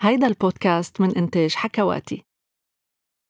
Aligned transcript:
هيدا 0.00 0.26
البودكاست 0.26 1.00
من 1.00 1.16
إنتاج 1.16 1.54
حكواتي. 1.54 2.24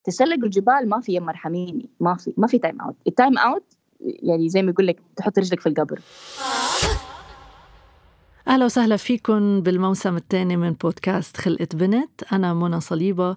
تسلق 0.03 0.43
الجبال 0.43 0.89
ما 0.89 1.01
في 1.01 1.13
يا 1.13 1.19
مرحميني 1.19 1.89
ما 1.99 2.15
في 2.15 2.33
ما 2.37 2.47
في 2.47 2.59
time 2.59 2.81
out 2.81 2.95
ال 3.07 3.13
time 3.13 3.37
out 3.37 3.63
يعني 3.99 4.49
زي 4.49 4.61
ما 4.61 4.71
يقول 4.71 4.87
لك 4.87 4.99
تحط 5.15 5.39
رجلك 5.39 5.59
في 5.59 5.69
القبر. 5.69 5.99
أهلا 8.47 8.65
وسهلا 8.65 8.97
فيكم 8.97 9.61
بالموسم 9.61 10.15
الثاني 10.15 10.57
من 10.57 10.71
بودكاست 10.71 11.37
خلقت 11.37 11.67
بنت. 11.73 12.23
أنا 12.33 12.53
منى 12.53 12.79
صليبة. 12.79 13.35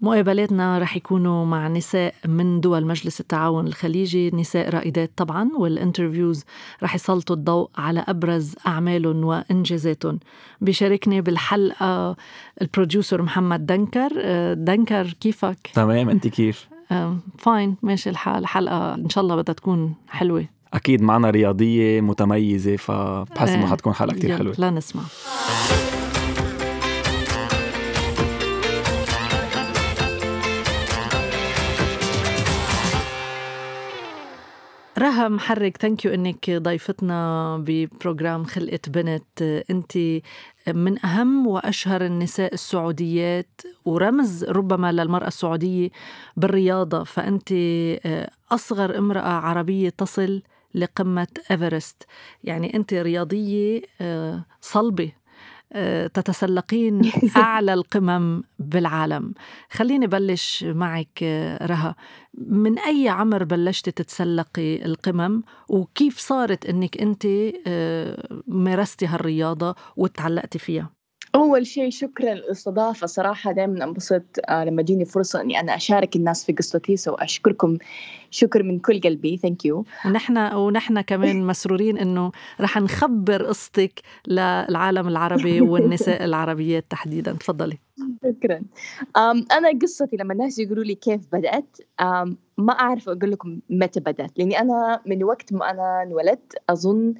مقابلاتنا 0.00 0.78
رح 0.78 0.96
يكونوا 0.96 1.44
مع 1.44 1.68
نساء 1.68 2.14
من 2.26 2.60
دول 2.60 2.86
مجلس 2.86 3.20
التعاون 3.20 3.66
الخليجي 3.66 4.30
نساء 4.30 4.70
رائدات 4.70 5.10
طبعا 5.16 5.50
وال 5.58 5.72
interviews 5.72 6.44
رح 6.82 6.94
يسلطوا 6.94 7.36
الضوء 7.36 7.70
على 7.76 8.04
أبرز 8.08 8.54
أعمالهم 8.66 9.24
وإنجازاتهم. 9.24 10.18
بيشاركني 10.60 11.20
بالحلقة 11.20 12.16
ال 12.62 12.69
producer 12.69 13.22
محمد 13.22 13.66
دنكر. 13.66 14.10
دنكر 14.54 15.12
كيفك؟ 15.20 15.70
تمام 15.74 16.08
أنت 16.08 16.28
كيف؟ 16.38 16.68
fine 17.38 17.76
ماشي 17.82 18.10
الحال 18.10 18.38
الحلقة 18.42 18.94
إن 18.94 19.08
شاء 19.08 19.24
الله 19.24 19.36
بدها 19.36 19.54
تكون 19.54 19.94
حلوة. 20.08 20.44
أكيد 20.74 21.02
معنا 21.02 21.30
رياضية 21.30 22.00
متميزة 22.00 22.76
فبحس 22.76 23.48
إنه 23.48 23.66
حتكون 23.66 23.92
حلقة 23.92 24.14
كتير 24.14 24.36
حلوة. 24.36 24.54
لا 24.58 24.70
نسمع. 24.70 25.02
رها 34.98 35.28
محرق 35.28 35.76
thank 35.76 36.04
you 36.04 36.14
إنك 36.14 36.50
ضيفتنا 36.50 37.56
ب 37.66 37.76
program 37.76 38.44
خلقة 38.44 38.80
بنت. 38.88 39.42
أنت 39.70 39.98
من 40.68 41.04
أهم 41.04 41.46
وأشهر 41.46 42.04
النساء 42.04 42.54
السعوديات 42.54 43.60
ورمز 43.84 44.44
ربما 44.44 44.92
للمرأة 44.92 45.26
السعودية 45.26 45.90
بالرياضة. 46.36 47.04
فأنت 47.04 47.52
أصغر 48.50 48.98
امرأة 48.98 49.28
عربية 49.28 49.88
تصل 49.88 50.42
لقمة 50.74 51.28
ايفرست 51.50 52.02
يعني 52.44 52.76
أنت 52.76 52.94
رياضية 52.94 53.82
صلبة. 54.60 55.12
تتسلقين 56.14 57.10
أعلى 57.36 57.74
القمم 57.74 58.42
بالعالم. 58.58 59.34
خليني 59.70 60.06
بلش 60.06 60.64
معك 60.64 61.22
رها. 61.62 61.96
من 62.34 62.78
أي 62.78 63.08
عمر 63.08 63.44
بلشتي 63.44 63.90
تتسلقي 63.90 64.84
القمم؟ 64.84 65.42
وكيف 65.68 66.18
صارت 66.18 66.66
أنك 66.66 66.98
أنت 67.02 67.26
مارستي 68.46 69.06
هالرياضة 69.06 69.74
وتعلقتي 69.96 70.58
فيها؟ 70.58 70.97
أول 71.34 71.66
شيء 71.66 71.90
شكرا 71.90 72.34
للاستضافة. 72.34 73.06
صراحة 73.06 73.52
دائما 73.52 73.84
أنبسط 73.84 74.22
لما 74.50 74.82
تجيني 74.82 75.04
فرصة 75.04 75.40
إني 75.40 75.60
أنا 75.60 75.76
أشارك 75.76 76.16
الناس 76.16 76.44
في 76.44 76.52
قصتي 76.52 76.96
سو 76.96 77.14
أشكركم 77.14 77.78
شكر 78.30 78.62
من 78.62 78.78
كل 78.78 79.00
قلبي. 79.00 79.36
thank 79.36 79.64
you 79.64 79.84
ونحن 80.06 80.38
ونحن 80.54 81.00
كمان 81.00 81.46
مسرورين 81.46 81.98
إنه 81.98 82.32
رح 82.60 82.76
نخبر 82.78 83.42
قصتك 83.46 84.00
للعالم 84.26 85.08
العربي 85.08 85.60
والنساء 85.60 86.24
العربيات 86.28 86.84
تحديدا. 86.90 87.32
تفضلي. 87.32 87.78
شكرا. 88.24 88.62
أنا 89.52 89.78
قصتي 89.82 90.16
لما 90.16 90.32
الناس 90.32 90.58
يقولوا 90.58 90.84
لي 90.84 90.94
كيف 90.94 91.20
بدأت 91.32 91.76
ما 92.58 92.72
أعرف 92.72 93.08
أقول 93.08 93.30
لكم 93.30 93.60
متى 93.70 94.00
بدأت 94.00 94.38
لأني 94.38 94.60
أنا 94.60 95.00
من 95.06 95.24
وقت 95.24 95.52
ما 95.52 95.70
أنا 95.70 96.02
انولدت 96.02 96.54
أظن 96.70 97.14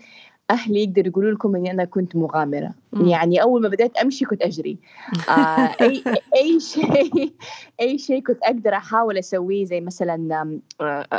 أهلي 0.50 0.82
يقدروا 0.82 1.06
يقولوا 1.06 1.30
لكم 1.30 1.56
إني 1.56 1.70
أنا 1.70 1.84
كنت 1.84 2.16
مغامرة. 2.16 2.74
يعني 2.92 3.42
أول 3.42 3.62
ما 3.62 3.68
بدأت 3.68 3.96
أمشي 3.96 4.24
كنت 4.24 4.42
أجري. 4.42 4.78
آه 5.28 5.74
أي 5.80 6.04
أي 6.36 6.60
شيء 6.60 7.32
أي 7.80 7.98
شيء 7.98 8.22
كنت 8.22 8.38
أقدر 8.42 8.74
أحاول 8.74 9.18
أسويه 9.18 9.64
زي 9.64 9.80
مثلا 9.80 10.58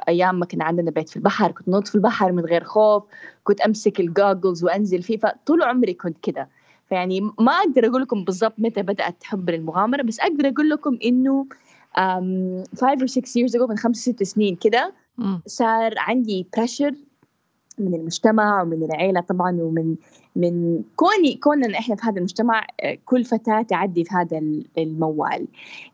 أيام 0.08 0.40
ما 0.40 0.46
كان 0.46 0.62
عندنا 0.62 0.92
بيت 0.92 1.10
في 1.10 1.18
البحر 1.18 1.52
كنت 1.52 1.70
نط 1.70 1.88
في 1.88 1.96
البحر 1.96 2.32
من 2.32 2.46
غير 2.46 2.64
خوف 2.64 3.04
كنت 3.44 3.62
أمسك 3.62 4.00
الجوجلز 4.00 4.64
وأنزل 4.64 5.02
فيه 5.02 5.18
فطول 5.18 5.64
عمري 5.64 5.94
كنت 5.94 6.18
كده. 6.24 6.50
فيعني 6.90 7.22
ما 7.22 7.52
أقدر 7.52 7.88
أقول 7.88 8.02
لكم 8.02 8.24
بالضبط 8.24 8.54
متى 8.58 8.82
بدأت 8.82 9.24
حب 9.24 9.50
المغامرة 9.50 10.02
بس 10.02 10.20
أقدر 10.20 10.48
أقول 10.48 10.70
لكم 10.70 10.98
إنه 11.06 11.46
5 11.96 12.96
or 13.02 13.06
6 13.06 13.42
years 13.42 13.52
ago 13.54 13.70
من 13.70 13.78
خمس 13.78 13.98
ست 13.98 14.24
سنين 14.24 14.56
كده 14.56 14.94
صار 15.46 15.94
عندي 15.98 16.48
بريشر 16.58 16.94
من 17.80 17.96
المجتمع 17.96 18.62
ومن 18.62 18.84
العيلة 18.84 19.22
طبعا 19.22 19.62
ومن 19.62 19.96
من 20.40 20.84
كوني 20.96 21.36
كوننا 21.36 21.80
إحنا 21.80 21.96
في 21.96 22.02
هذا 22.06 22.18
المجتمع 22.18 22.68
كل 23.06 23.24
فتاة 23.24 23.62
تعدي 23.62 24.04
في 24.04 24.10
هذا 24.16 24.42
الموال. 24.78 25.48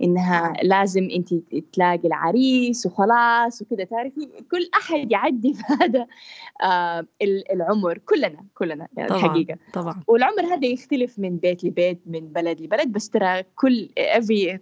إنها 0.03 0.53
لازم 0.63 1.09
انت 1.11 1.33
تلاقي 1.73 2.07
العريس 2.07 2.85
وخلاص 2.85 3.61
وكذا 3.61 3.83
تعرفي؟ 3.83 4.27
كل 4.51 4.69
أحد 4.73 5.11
يعدي 5.11 5.53
في 5.53 5.63
هذا 5.81 6.07
آه 6.63 7.05
العمر 7.51 7.97
كلنا 7.97 8.45
كلنا 8.53 8.87
يعني 8.97 9.09
طبعا 9.09 9.19
الحقيقة 9.19 9.57
طبعا. 9.73 10.03
والعمر 10.07 10.45
هذا 10.53 10.65
يختلف 10.67 11.19
من 11.19 11.37
بيت 11.37 11.63
لبيت 11.63 11.99
من 12.05 12.19
بلد 12.19 12.61
لبلد 12.61 12.87
بس 12.91 13.09
ترى 13.09 13.43
كل 13.55 13.89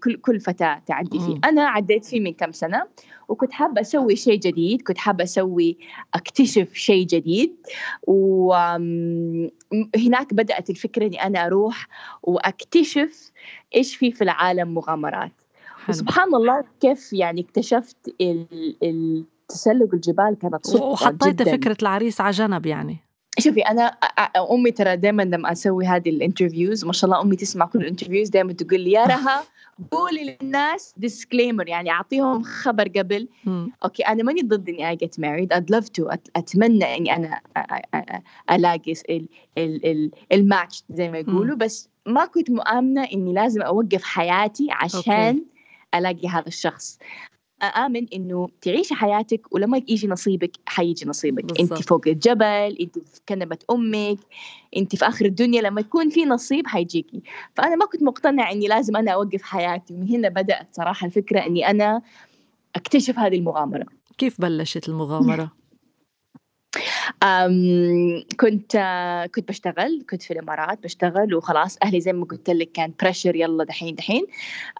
كل 0.03 0.15
كل 0.15 0.39
فتاة 0.39 0.81
تعدي 0.85 1.19
فيه. 1.19 1.39
أنا 1.45 1.63
عديت 1.67 2.05
فيه 2.05 2.19
من 2.19 2.33
كم 2.33 2.51
سنة 2.51 2.83
وكنت 3.29 3.51
حابة 3.51 3.81
أسوي 3.81 4.15
شيء 4.15 4.39
جديد 4.39 4.81
كنت 4.81 4.97
حابة 4.97 5.23
أسوي 5.23 5.77
أكتشف 6.13 6.73
شيء 6.73 7.05
جديد. 7.05 7.55
وهناك 9.95 10.33
بدأت 10.33 10.69
الفكرة 10.69 11.05
إني 11.05 11.23
أنا 11.23 11.45
أروح 11.45 11.87
وأكتشف 12.23 13.31
إيش 13.75 13.95
في 13.95 14.11
في 14.11 14.23
العالم 14.23 14.73
مغامرات. 14.73 15.31
سبحان 15.91 16.35
الله 16.35 16.63
كيف 16.81 17.13
يعني 17.13 17.41
اكتشفت 17.41 17.97
التسلق 18.83 19.93
الجبال 19.93 20.37
كانت 20.41 20.67
صدفة 20.67 20.85
وحطيت 20.85 21.41
فكرة 21.41 21.77
العريس 21.81 22.21
على 22.21 22.31
جنب 22.31 22.65
يعني. 22.65 23.02
شوفي 23.39 23.61
أنا 23.61 23.83
أمي 24.51 24.71
ترى 24.71 24.95
دائما 24.95 25.23
لما 25.23 25.51
أسوي 25.51 25.85
هذه 25.85 26.09
ال 26.09 26.16
interviews 26.16 26.85
ما 26.85 26.93
شاء 26.93 27.09
الله 27.09 27.21
أمي 27.21 27.35
تسمع 27.35 27.65
كل 27.65 27.79
ال 27.79 27.84
interviews 27.84 28.29
دائما 28.29 28.53
تقول 28.53 28.79
لي 28.79 28.91
يا 28.91 29.05
رها 29.15 29.43
قولي 29.91 30.37
للناس 30.41 30.93
disclaimer 30.97 31.67
يعني 31.67 31.91
أعطيهم 31.91 32.43
خبر 32.43 32.87
قبل. 32.87 33.27
okay 33.83 34.03
أنا 34.03 34.23
ماني 34.23 34.41
ضد 34.41 34.69
اني 34.69 34.89
I 34.89 34.95
get 34.95 35.19
married 35.19 35.53
I'd 35.53 35.75
love 35.75 35.85
to 35.85 36.17
أتمنى 36.35 36.97
إني 36.97 37.15
أنا 37.15 37.41
ألاقي 38.51 38.93
الماتش 40.31 40.83
زي 40.89 41.11
ما 41.11 41.17
يقولوا. 41.17 41.55
بس 41.55 41.89
ما 42.05 42.25
كنت 42.25 42.51
مؤمنة 42.51 43.03
إني 43.03 43.33
لازم 43.33 43.61
أوقف 43.61 44.03
حياتي 44.03 44.67
عشان 44.71 45.43
ألاقي 45.95 46.27
هذا 46.27 46.47
الشخص. 46.47 46.99
آمن 47.67 48.07
إنه 48.13 48.47
تعيشي 48.61 48.95
حياتك 48.95 49.53
ولما 49.53 49.77
يجي 49.77 50.07
نصيبك 50.07 50.51
حيجي 50.65 51.05
نصيبك 51.05 51.45
بالزبط. 51.45 51.71
أنت 51.71 51.87
فوق 51.87 52.07
الجبل 52.07 52.77
أنت 52.81 52.99
في 52.99 53.21
كنبة 53.29 53.57
أمك 53.71 54.19
أنت 54.77 54.95
في 54.95 55.07
آخر 55.07 55.25
الدنيا 55.25 55.61
لما 55.61 55.81
يكون 55.81 56.09
في 56.09 56.25
نصيب 56.25 56.67
حيجيكي 56.67 57.21
فأنا 57.55 57.75
ما 57.75 57.85
كنت 57.85 58.03
مقتنعة 58.03 58.51
إني 58.51 58.67
لازم 58.67 58.95
أنا 58.95 59.11
أوقف 59.11 59.41
حياتي 59.41 59.93
ومن 59.93 60.09
هنا 60.09 60.29
بدأت 60.29 60.67
صراحة 60.71 61.05
الفكرة 61.05 61.39
إني 61.39 61.69
أنا 61.69 62.01
أكتشف 62.75 63.19
هذه 63.19 63.35
المغامرة 63.35 63.85
كيف 64.17 64.41
بلشت 64.41 64.89
المغامرة؟ 64.89 65.51
um 67.23 68.23
كنت 68.39 68.77
كنت 69.35 69.47
بشتغل 69.49 70.05
كنت 70.09 70.21
في 70.21 70.31
الإمارات 70.31 70.83
بشتغل 70.83 71.35
وخلاص 71.35 71.77
أهلي 71.83 72.01
زي 72.01 72.13
ما 72.13 72.25
قلت 72.25 72.49
لك 72.49 72.71
كان 72.71 72.93
pressure 73.01 73.35
يلا 73.35 73.63
دحين 73.63 73.95
دحين 73.95 74.25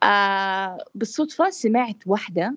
آه 0.04 0.78
بالصدفة 0.96 1.50
سمعت 1.50 1.98
واحدة 2.06 2.56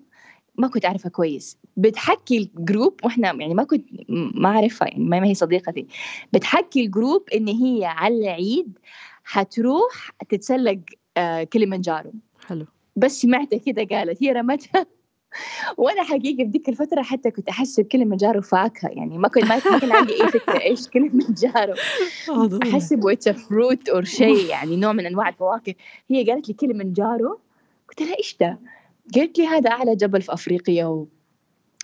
ما 0.57 0.67
كنت 0.67 0.85
أعرفها 0.85 1.09
كويس. 1.09 1.57
بتحكي 1.77 2.37
ال 2.37 2.47
group 2.47 2.99
وإحنا 3.03 3.27
يعني 3.27 3.53
ما 3.53 3.63
كنت 3.63 3.85
ما 4.09 4.49
أعرفها 4.49 4.87
يعني 4.87 5.03
ما 5.03 5.25
هي 5.25 5.33
صديقتي. 5.33 5.87
بتحكي 6.33 6.85
ال 6.85 6.92
group 6.92 7.29
إن 7.35 7.47
هي 7.47 7.85
على 7.85 8.17
العيد 8.17 8.79
حتروح 9.23 10.11
تتسلق 10.29 10.79
آه 11.17 11.43
كليمنجارو. 11.43 12.11
حلو. 12.47 12.65
بس 12.95 13.21
سمعتها 13.21 13.57
كده 13.57 13.83
قالت 13.97 14.23
هي 14.23 14.31
رمتها. 14.31 14.85
وأنا 15.77 16.03
حقيقه 16.03 16.37
في 16.37 16.43
ديك 16.43 16.69
الفترة 16.69 17.01
حتى 17.01 17.31
كنت 17.31 17.49
أحس 17.49 17.79
بكلمنجارو 17.79 18.41
فاكهة 18.41 18.89
يعني 18.89 19.17
ما 19.17 19.27
كنت 19.27 19.43
ما 19.45 19.59
كان 19.59 19.91
عندي 19.91 20.23
أي 20.23 20.27
فكرة 20.27 20.61
إيش 20.61 20.87
كلمنجارو 20.87 21.73
احسب 22.63 23.07
it's 23.07 23.29
fruit 23.29 23.89
or 23.89 24.03
شيء 24.03 24.45
يعني 24.45 24.75
نوع 24.75 24.93
من 24.93 25.05
أنواع 25.05 25.29
الفواكه. 25.29 25.75
هي 26.09 26.31
قالت 26.31 26.47
لي 26.47 26.53
كلمنجارو 26.53 27.39
قلت 27.89 28.01
لها 28.01 28.17
إيش 28.17 28.37
ده؟ 28.39 28.59
قالت 29.15 29.39
لي 29.39 29.47
هذا 29.47 29.71
أعلى 29.71 29.95
جبل 29.95 30.21
في 30.21 30.33
أفريقيا 30.33 30.85
و... 30.85 31.07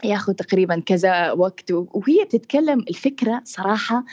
ياخذ 0.03 0.33
تقريبا 0.33 0.79
كذا 0.79 1.31
وقت 1.31 1.71
وهي 1.71 2.23
بتتكلم 2.25 2.79
الفكرة 2.79 3.41
صراحة 3.43 4.05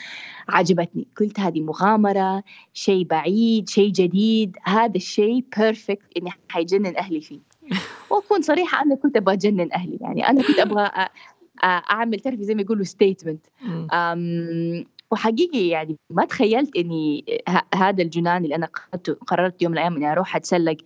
عجبتني. 0.49 1.07
قلت 1.19 1.39
هذه 1.39 1.61
مغامرة 1.61 2.43
شيء 2.73 3.05
بعيد 3.05 3.69
شيء 3.69 3.91
جديد 3.91 4.57
هذا 4.63 4.95
الشيء 4.95 5.45
perfect 5.57 6.17
إني 6.17 6.29
حيجنن 6.49 6.97
أهلي 6.97 7.21
فيه. 7.21 7.39
وأكون 8.11 8.41
صريحة 8.41 8.81
أنا 8.81 8.95
كنت 8.95 9.17
أبغى 9.17 9.33
أجنن 9.33 9.73
أهلي 9.73 9.97
يعني 10.01 10.29
أنا 10.29 10.41
كنت 10.41 10.59
أبغى 10.59 10.89
أعمل 11.63 12.19
تعرفي 12.19 12.43
زي 12.43 12.55
ما 12.55 12.61
يقولوا 12.61 12.83
statement 12.83 13.45
وحقيقي 15.11 15.67
يعني 15.67 15.97
ما 16.09 16.25
تخيلت 16.25 16.77
إني 16.77 17.25
هذا 17.75 18.03
الجنان 18.03 18.43
اللي 18.43 18.55
أنا 18.55 18.69
قررت 19.27 19.61
يوم 19.61 19.71
من 19.71 19.77
الأيام 19.77 19.95
إني 19.95 20.11
أروح 20.11 20.35
أتسلق 20.35 20.77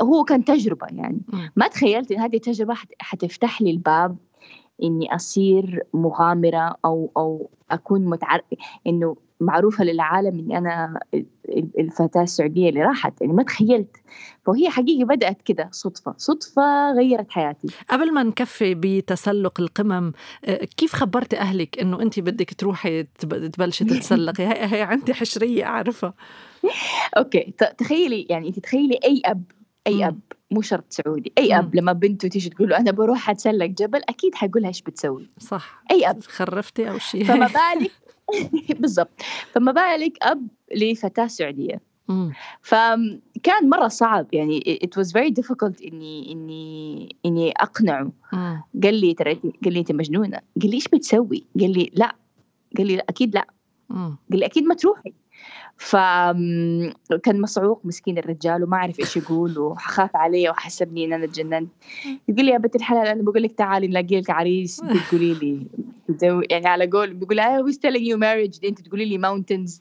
هو 0.00 0.24
كان 0.24 0.44
تجربة 0.44 0.86
يعني. 0.90 1.20
ما 1.56 1.68
تخيلت 1.68 2.12
إن 2.12 2.20
هذه 2.20 2.36
التجربة 2.36 2.74
حتفتح 3.00 3.62
لي 3.62 3.70
الباب 3.70 4.16
إني 4.82 5.14
أصير 5.14 5.82
مغامرة 5.94 6.76
أو 6.84 7.10
أو 7.16 7.50
أكون 7.70 8.04
متعر 8.04 8.40
إنه 8.86 9.16
معروفة 9.40 9.84
للعالم 9.84 10.38
إني 10.38 10.58
أنا 10.58 11.00
الفتاة 11.78 12.22
السعودية 12.22 12.68
اللي 12.68 12.82
راحت 12.82 13.20
يعني 13.20 13.32
ما 13.32 13.42
تخيلت. 13.42 13.96
فهي 14.46 14.70
حقيقه 14.70 15.04
بدأت 15.06 15.42
كده 15.42 15.68
صدفة 15.72 16.14
صدفة 16.16 16.92
غيرت 16.92 17.30
حياتي. 17.30 17.68
قبل 17.90 18.14
ما 18.14 18.22
نكفي 18.22 18.74
بتسلق 18.74 19.60
القمم 19.60 20.12
آه، 20.44 20.64
كيف 20.76 20.92
خبرتي 20.92 21.38
أهلك 21.38 21.78
إنه 21.78 22.02
أنت 22.02 22.20
بدك 22.20 22.54
تروحي 22.54 23.02
تبلشي 23.02 23.84
تتسلقي؟ 23.84 24.44
هي, 24.48 24.74
هي 24.76 24.82
عندي 24.82 25.14
حشرية 25.14 25.64
أعرفها. 25.64 26.14
okay 27.16 27.54
تخيلي 27.78 28.26
يعني 28.30 28.48
انت 28.48 28.58
تخيلي 28.58 29.00
أي 29.04 29.22
أب 29.24 29.42
أي 29.86 30.06
أب 30.08 30.20
مو 30.50 30.60
شرط 30.62 30.84
سعودي. 30.88 31.32
أي 31.38 31.58
أب 31.58 31.74
لما 31.74 31.92
بنته 31.92 32.28
تيجي 32.28 32.50
تقول 32.50 32.68
له 32.68 32.76
أنا 32.76 32.90
بروح 32.90 33.30
أتسلق 33.30 33.66
جبل 33.66 34.00
أكيد 34.08 34.34
حيقول 34.34 34.62
لها 34.62 34.68
إيش 34.68 34.82
بتسوي؟ 34.82 35.30
صح. 35.38 35.82
أي 35.90 36.10
أب. 36.10 36.22
خرفتي 36.22 36.90
أو 36.90 36.98
شيء. 36.98 37.24
فما 37.24 37.46
بالك؟ 37.56 37.92
بالضبط. 38.80 39.22
فما 39.52 39.72
بالك 39.72 40.12
أب 40.22 40.48
لفتاه 40.76 41.26
سعودية. 41.26 41.80
فكان 42.62 43.68
مرة 43.68 43.88
صعب. 43.88 44.26
يعني 44.32 44.80
it 44.84 45.00
was 45.00 45.06
very 45.06 45.30
difficult 45.40 45.86
إني 45.92 46.32
إني 46.32 47.16
إني 47.26 47.50
أقنعه. 47.52 48.12
قال 48.82 48.94
لي 48.94 49.14
ترى 49.14 49.34
قال 49.34 49.72
لي 49.72 49.78
أنت 49.80 49.92
مجنونة. 49.92 50.40
قال 50.62 50.70
لي 50.70 50.74
إيش 50.74 50.88
بتسوي؟ 50.88 51.46
قال 51.60 51.72
لي 51.72 51.90
لا. 51.94 52.16
قال 52.78 52.86
لي 52.86 53.00
أكيد 53.08 53.34
لا. 53.34 53.46
قال 53.90 54.16
لي 54.40 54.46
أكيد 54.46 54.64
ما 54.64 54.74
تروحي. 54.74 55.12
فكان 55.76 57.40
مصعوق 57.40 57.80
مسكين 57.84 58.18
الرجال 58.18 58.64
وما 58.64 58.76
عرف 58.76 59.00
إيش 59.00 59.16
يقول 59.16 59.58
وخاف 59.58 60.16
علي 60.16 60.50
وحسبني 60.50 61.04
إن 61.04 61.12
أنا 61.12 61.26
تجننت 61.26 61.70
يقول 62.28 62.44
لي 62.44 62.50
يا 62.50 62.58
بنت 62.58 62.76
الحلال 62.76 63.06
أنا 63.06 63.22
بقول 63.22 63.42
لك 63.42 63.52
تعالي 63.52 63.86
نلاقي 63.86 64.20
لك 64.20 64.30
عريس. 64.30 64.82
تقولي 65.08 65.34
لي 65.34 65.66
يعني 66.50 66.66
على 66.66 66.86
قول 66.86 67.14
بيقول 67.14 67.40
I 67.40 67.70
was 67.70 67.74
telling 67.74 68.02
you 68.02 68.16
marriage. 68.16 68.64
أنت 68.64 68.80
تقولي 68.80 69.04
لي 69.04 69.18
mountains. 69.28 69.80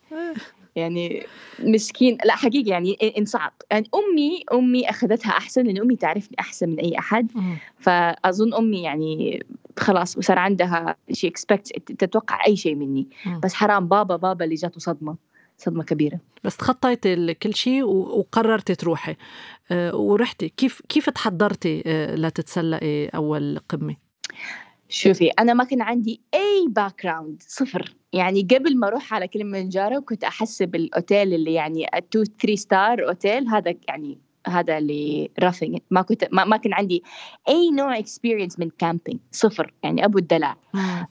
يعني 0.76 1.26
مسكين 1.60 2.18
لا 2.26 2.36
حقيقي 2.36 2.70
يعني 2.70 2.98
انصعق 3.18 3.54
يعني 3.72 3.90
أمي 3.96 4.44
أمي 4.54 4.90
أخذتها 4.90 5.30
أحسن 5.30 5.64
لأن 5.64 5.82
أمي 5.82 5.96
تعرفني 5.96 6.38
أحسن 6.40 6.70
من 6.70 6.80
أي 6.80 7.00
أحد. 7.00 7.32
فأظن 7.78 8.54
أمي 8.54 8.82
يعني 8.82 9.46
خلاص 9.78 10.18
وصار 10.18 10.40
عندها 10.40 10.96
شي 11.12 11.28
expect 11.28 11.92
تتوقع 11.92 12.46
أي 12.48 12.56
شيء 12.56 12.76
مني. 12.76 13.08
بس 13.44 13.54
حرام 13.54 13.88
بابا 13.88 14.16
بابا 14.16 14.46
اللي 14.46 14.56
جاته 14.56 14.80
صدمة. 14.80 15.27
صدمة 15.58 15.84
كبيرة. 15.84 16.20
بس 16.44 16.58
تخطيتي 16.58 17.34
كل 17.34 17.56
شيء 17.56 17.84
وقررتي 17.84 18.76
تروحي. 18.76 19.16
آه، 19.72 19.96
ورحتي. 19.96 20.50
كيف 20.50 20.82
كيف 20.90 21.10
تحضرتي 21.10 21.84
آه، 21.86 22.16
لتتسلقي 22.16 23.06
أول 23.08 23.60
قمة؟ 23.70 23.96
شوفي 24.90 25.28
أنا 25.28 25.54
ما 25.54 25.64
كان 25.64 25.82
عندي 25.82 26.22
أي 26.34 26.68
background 26.70 27.44
صفر. 27.48 27.94
يعني 28.14 28.42
قبل 28.42 28.78
ما 28.78 28.88
أروح 28.88 29.14
على 29.14 29.28
كلمنجارو 29.28 30.02
كنت 30.02 30.24
احسب 30.24 30.76
الاوتيل 30.76 31.34
اللي 31.34 31.54
يعني 31.54 31.86
2 31.94 32.26
3 32.26 32.56
star 32.56 33.08
hotel. 33.08 33.48
هذا 33.48 33.74
يعني 33.88 34.18
هذا 34.48 34.78
اللي 34.78 35.30
roughing 35.40 35.80
ما 35.92 36.02
كنت 36.02 36.28
ما, 36.32 36.46
ما 36.46 36.58
كان 36.58 36.74
عندي 36.74 37.04
أي 37.50 37.72
نوع 37.72 37.98
experience 37.98 38.60
من 38.60 38.70
camping 38.70 39.20
صفر. 39.32 39.74
يعني 39.84 40.06
أبو 40.06 40.18
الدلع. 40.18 40.58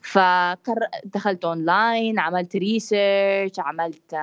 فدخلت 0.01 1.45
اونلاين 1.45 2.19
عملت 2.19 2.57
research 2.57 3.59
عملت 3.59 4.17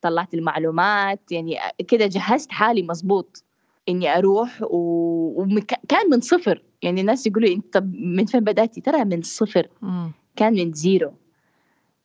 طلعت 0.00 0.34
المعلومات. 0.34 1.32
يعني 1.32 1.58
كده 1.88 2.06
جهزت 2.06 2.52
حالي 2.52 2.82
مظبوط. 2.82 3.44
إني 3.88 4.18
أروح 4.18 4.58
وكان 4.62 6.10
من 6.10 6.20
صفر. 6.20 6.62
يعني 6.82 7.00
الناس 7.00 7.26
يقولوا 7.26 7.48
انت 7.48 7.82
من 7.94 8.26
فين 8.26 8.40
بدأتي؟ 8.40 8.80
ترى 8.80 9.04
من 9.04 9.22
صفر. 9.22 9.68
كان 10.36 10.52
من 10.52 10.72
zero 10.72 11.12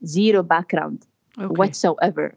zero 0.02 0.42
background 0.42 1.04
whatsoever 1.40 2.36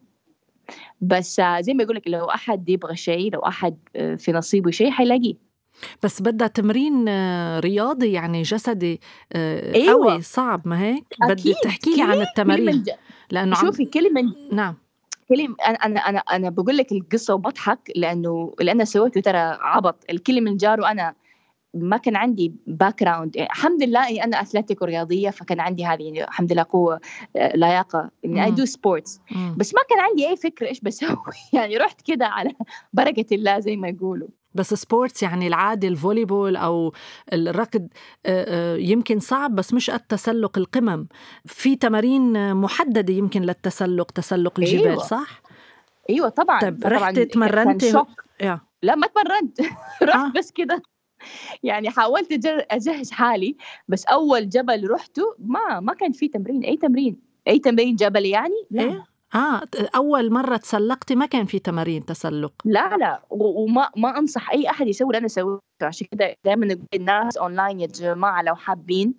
بس 1.01 1.41
زي 1.61 1.75
ما 1.75 1.83
يقول 1.83 1.97
لك 1.97 2.03
لو 2.07 2.25
أحد 2.25 2.69
يبغى 2.69 2.97
شيء 2.97 3.33
لو 3.33 3.41
أحد 3.41 3.77
آه، 3.97 4.15
في 4.15 4.33
نصيبه 4.33 4.71
شيء 4.71 4.91
حيلاقيه. 4.91 5.35
بس 6.03 6.23
بدها 6.23 6.49
تمرين 6.49 7.09
آه، 7.09 7.61
رياضي 7.61 8.13
يعني 8.13 8.43
جسدي 8.43 9.01
آه، 9.33 9.75
أيوة. 9.75 10.13
قوي 10.13 10.23
صعب 10.23 10.69
ما 10.69 10.81
هيك؟ 10.81 11.05
بدي 11.29 11.55
تحكي 11.65 11.91
لي 11.97 12.03
عن 12.03 12.21
التمارين. 12.21 12.85
لأنه 13.31 13.55
شوفي 13.55 13.85
كلمه 13.85 14.35
نعم. 14.53 14.75
كلمة 15.29 15.57
أنا 15.67 15.99
أنا 15.99 16.19
أنا 16.19 16.51
بقول 16.51 16.77
لك 16.77 16.93
القصة 16.93 17.35
وبضحك 17.35 17.93
لأنه 17.97 18.55
اللي 18.61 18.73
أنا 18.73 18.85
سويته 18.85 19.21
ترى 19.21 19.39
عبط. 19.39 20.05
كلمنجارو 20.11 20.91
أنا 20.91 21.15
ما 21.75 21.97
كان 21.97 22.17
عندي 22.17 22.53
background 22.67 23.37
الحمد 23.37 23.83
لله 23.83 24.09
اني 24.09 24.25
أنا 24.25 24.41
athletic 24.43 24.83
ورياضيه 24.83 25.31
فكان 25.31 25.61
عندي 25.61 25.85
هذه 25.87 26.03
يعني 26.03 26.25
الحمد 26.25 26.53
لله 26.53 26.67
قوة 26.71 27.01
آه، 27.37 27.57
لياقة. 27.57 28.11
إني 28.25 28.45
I 28.45 28.51
do 28.51 28.65
sports 28.65 29.21
بس 29.57 29.75
ما 29.75 29.81
كان 29.91 30.01
عندي 30.01 30.29
أي 30.29 30.37
فكرة 30.37 30.69
إيش 30.69 30.81
بسوي. 30.81 31.17
يعني 31.53 31.77
رحت 31.77 32.03
كده 32.03 32.27
على 32.27 32.51
بركة 32.93 33.35
الله 33.35 33.59
زي 33.59 33.77
ما 33.77 33.89
يقولوا. 33.89 34.29
بس 34.55 34.75
sports 34.75 35.23
يعني 35.23 35.47
العادي 35.47 35.89
ال 35.89 35.95
volleyball 35.95 36.57
أو 36.57 36.93
الركض 37.33 37.89
آه، 38.27 38.75
آه، 38.75 38.77
يمكن 38.77 39.19
صعب 39.19 39.55
بس 39.55 39.75
مش 39.75 39.91
قد 39.91 40.01
تسلق 40.01 40.59
القمم. 40.59 41.07
في 41.45 41.77
تمارين 41.77 42.55
محددة 42.55 43.15
يمكن 43.15 43.43
للتسلق 43.43 44.11
تسلق 44.11 44.61
الجبال 44.61 44.89
أيوة. 44.89 45.03
صح؟ 45.03 45.43
أيوه 46.11 46.29
طبعا. 46.29 46.61
طيب 46.61 46.87
رحتي 46.87 47.25
تمرنتي 47.25 47.93
لا 48.83 48.95
ما 48.95 49.07
تمرنت 49.07 49.61
رحت 50.03 50.17
آه. 50.17 50.33
بس 50.39 50.51
كده. 50.51 50.83
يعني 51.63 51.91
حاولت 51.91 52.47
أجهز 52.71 53.11
حالي 53.11 53.57
بس 53.89 54.05
أول 54.05 54.49
جبل 54.49 54.91
رحته 54.91 55.35
ما 55.39 55.81
ما 55.81 55.95
كان 55.95 56.13
في 56.13 56.29
تمرين. 56.29 56.65
أي 56.65 56.77
تمرين؟ 56.77 57.17
أي 57.49 57.59
تمرين 57.59 57.97
جبل 57.97 58.27
يعني؟ 58.27 58.67
لا. 58.71 58.83
إيه؟ 58.83 59.05
آه 59.35 59.63
أول 59.97 60.33
مرة 60.33 60.57
تسلقتي 60.57 61.15
ما 61.15 61.27
كان 61.27 61.47
في 61.47 61.59
تمارين 61.59 62.05
تسلق. 62.05 62.53
لا 62.65 62.97
لا. 62.97 63.23
وما 63.31 63.91
ما 63.97 64.19
أنصح 64.19 64.51
أي 64.51 64.71
أحد 64.71 64.87
يسوي 64.87 65.07
اللي 65.07 65.19
أنا 65.19 65.29
سويته. 65.29 65.63
عشان 65.83 66.07
كده 66.13 66.37
دائما 66.45 66.77
الناس 66.95 67.37
اونلاين 67.37 67.81
يا 67.81 67.87
جماعة 67.87 68.43
لو 68.43 68.55
حابين 68.55 69.15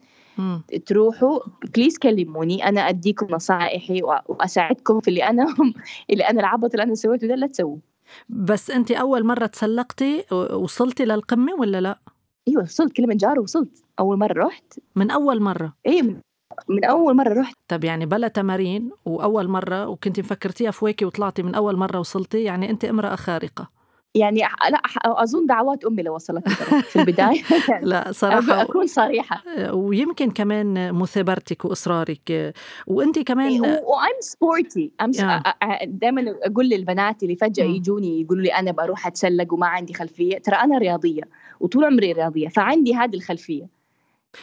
تروحوا 0.86 1.40
please 1.76 1.98
كلموني. 1.98 2.68
أنا 2.68 2.90
أديكم 2.90 3.28
نصائحي 3.30 4.02
وأساعدكم 4.04 5.00
في 5.00 5.08
اللي 5.08 5.24
أنا 5.24 5.46
اللي 6.10 6.24
أنا 6.24 6.40
العبط 6.40 6.72
اللي 6.74 6.84
أنا 6.84 6.96
سويته 6.96 7.28
ده 7.28 7.36
لا 7.36 7.48
تسووه. 7.48 7.93
بس 8.30 8.72
أنت 8.72 8.92
أول 8.92 9.26
مرة 9.26 9.46
تسلقتي 9.46 10.26
وصلتي 10.54 11.06
للقمة 11.06 11.54
ولا 11.54 11.82
لا؟ 11.82 12.00
إيوه 12.48 12.64
وصلت 12.64 12.94
كلمنجارو 12.94 13.44
وصلت. 13.44 13.84
أول 14.00 14.20
مرة 14.20 14.46
رحت. 14.46 14.80
من 14.96 15.12
أول 15.12 15.42
مرة؟ 15.42 15.74
اي 15.88 16.02
من, 16.02 16.22
من 16.70 16.84
أول 16.86 17.16
مرة 17.16 17.40
رحت. 17.42 17.56
طب 17.68 17.84
يعني 17.84 18.06
بلا 18.06 18.28
تمارين 18.28 18.92
وأول 19.06 19.48
مرة 19.48 19.88
وكنت 19.88 20.20
مفكرتيها 20.20 20.72
فويكي 20.72 21.06
وطلعتي 21.06 21.44
من 21.44 21.56
أول 21.56 21.76
مرة 21.76 22.00
وصلتي 22.00 22.44
يعني 22.44 22.70
أنت 22.70 22.86
امرأة 22.86 23.16
خارقة. 23.16 23.70
يعني 24.16 24.40
لا 24.70 24.82
أظن 25.06 25.46
دعوات 25.46 25.86
أمي 25.86 26.04
لو 26.04 26.16
وصلت 26.16 26.50
في 26.50 27.00
البداية. 27.00 27.42
لا 27.82 28.12
صراحة 28.12 28.62
أكون 28.62 28.88
صريحة. 28.88 29.44
ويمكن 29.72 30.32
كمان 30.32 30.94
مثابرتك 30.94 31.66
وإصرارك. 31.66 32.54
وأنت 32.88 33.20
كمان 33.20 33.62
وأم 33.62 34.20
سبورتي 34.20 34.92
دائما 35.86 36.36
أقول 36.44 36.70
للبنات 36.70 37.24
اللي 37.24 37.36
فجأة 37.36 37.64
يجوني 37.66 38.22
يقولوا 38.22 38.44
لي 38.44 38.50
أنا 38.50 38.72
بروح 38.72 39.08
أتسلق 39.08 39.54
وما 39.54 39.68
عندي 39.68 39.94
خلفية. 39.94 40.38
ترى 40.38 40.56
أنا 40.56 40.78
رياضية 40.78 41.24
وطول 41.60 41.86
عمري 41.86 42.12
رياضية 42.12 42.48
فعندي 42.48 42.96
هذه 42.96 43.16
الخلفية. 43.16 43.68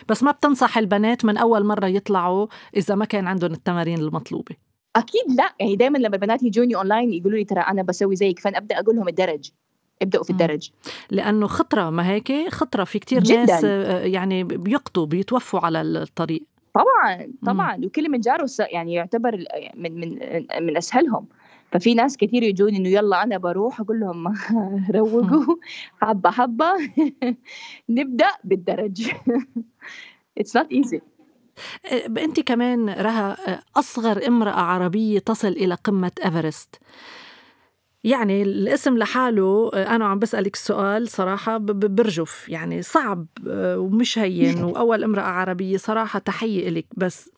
بس 0.08 0.22
ما 0.22 0.30
بتنصح 0.30 0.78
البنات 0.78 1.24
من 1.24 1.36
أول 1.36 1.64
مرة 1.64 1.86
يطلعوا 1.86 2.46
إذا 2.76 2.94
ما 2.94 3.04
كان 3.04 3.26
عندهم 3.26 3.52
التمارين 3.52 3.98
المطلوبة. 3.98 4.69
أكيد 4.97 5.23
لا. 5.37 5.54
يعني 5.61 5.76
دائما 5.76 5.99
لما 5.99 6.14
البنات 6.16 6.42
يجوني 6.42 6.76
أونلاين 6.76 7.12
يقولوا 7.12 7.38
لي 7.38 7.44
ترى 7.44 7.61
أنا 7.61 7.82
بسوي 7.82 8.16
زيك 8.16 8.38
فأنا 8.40 8.59
أبدأ 8.59 8.78
أقول 8.80 8.97
لهم 8.97 9.09
الدرج. 9.09 9.50
ابدأوا 10.02 10.25
في 10.25 10.30
الدرج. 10.30 10.70
لأنه 11.11 11.47
خطرة 11.47 11.90
ما 11.90 12.09
هيك؟ 12.11 12.49
خطرة. 12.49 12.85
في 12.85 12.99
كتير 12.99 13.23
جداً. 13.23 13.44
ناس 13.44 13.64
آه، 13.64 14.00
يعني 14.04 14.44
بيقطوا 14.44 15.06
بيتوفوا 15.06 15.61
على 15.61 15.80
الطريق. 15.80 16.42
طبعا 16.75 17.32
طبعا. 17.47 17.76
مم. 17.76 17.85
وكل 17.85 18.11
من 18.11 18.20
جاره 18.20 18.49
يعني 18.59 18.94
يعتبر 18.94 19.44
من 19.76 20.00
من 20.00 20.18
من 20.61 20.76
أسهلهم. 20.76 21.26
ففي 21.73 21.94
ناس 21.94 22.16
كثير 22.16 22.42
يجوني 22.42 22.76
إنه 22.76 22.88
يلا 22.88 23.23
أنا 23.23 23.38
بروح 23.38 23.80
أقول 23.80 24.00
لهم 24.00 24.35
روقوا. 24.97 25.56
حبة 26.00 26.30
حبة. 26.30 26.73
نبدأ 27.88 28.28
بالدرج. 28.44 29.11
it's 30.38 30.56
not 30.56 30.73
easy 30.73 31.00
أنت 32.19 32.40
كمان 32.40 32.90
رها 32.90 33.37
أصغر 33.76 34.26
امرأة 34.26 34.61
عربية 34.61 35.19
تصل 35.19 35.49
إلى 35.49 35.75
قمة 35.75 36.12
إيفرست. 36.25 36.79
يعني 38.05 38.43
الاسم 38.43 38.99
لحاله 38.99 39.71
أنا 39.75 40.07
عم 40.07 40.19
بسألك 40.19 40.55
السؤال 40.55 41.09
صراحة 41.09 41.57
برجف 41.59 42.49
يعني 42.49 42.83
صعب 42.83 43.26
ومش 43.47 44.19
هين 44.19 44.62
وأول 44.64 45.05
امرأة 45.05 45.23
عربية 45.23 45.76
صراحة 45.76 46.19
تحية 46.19 46.69
لك 46.69 46.87
بس 46.97 47.31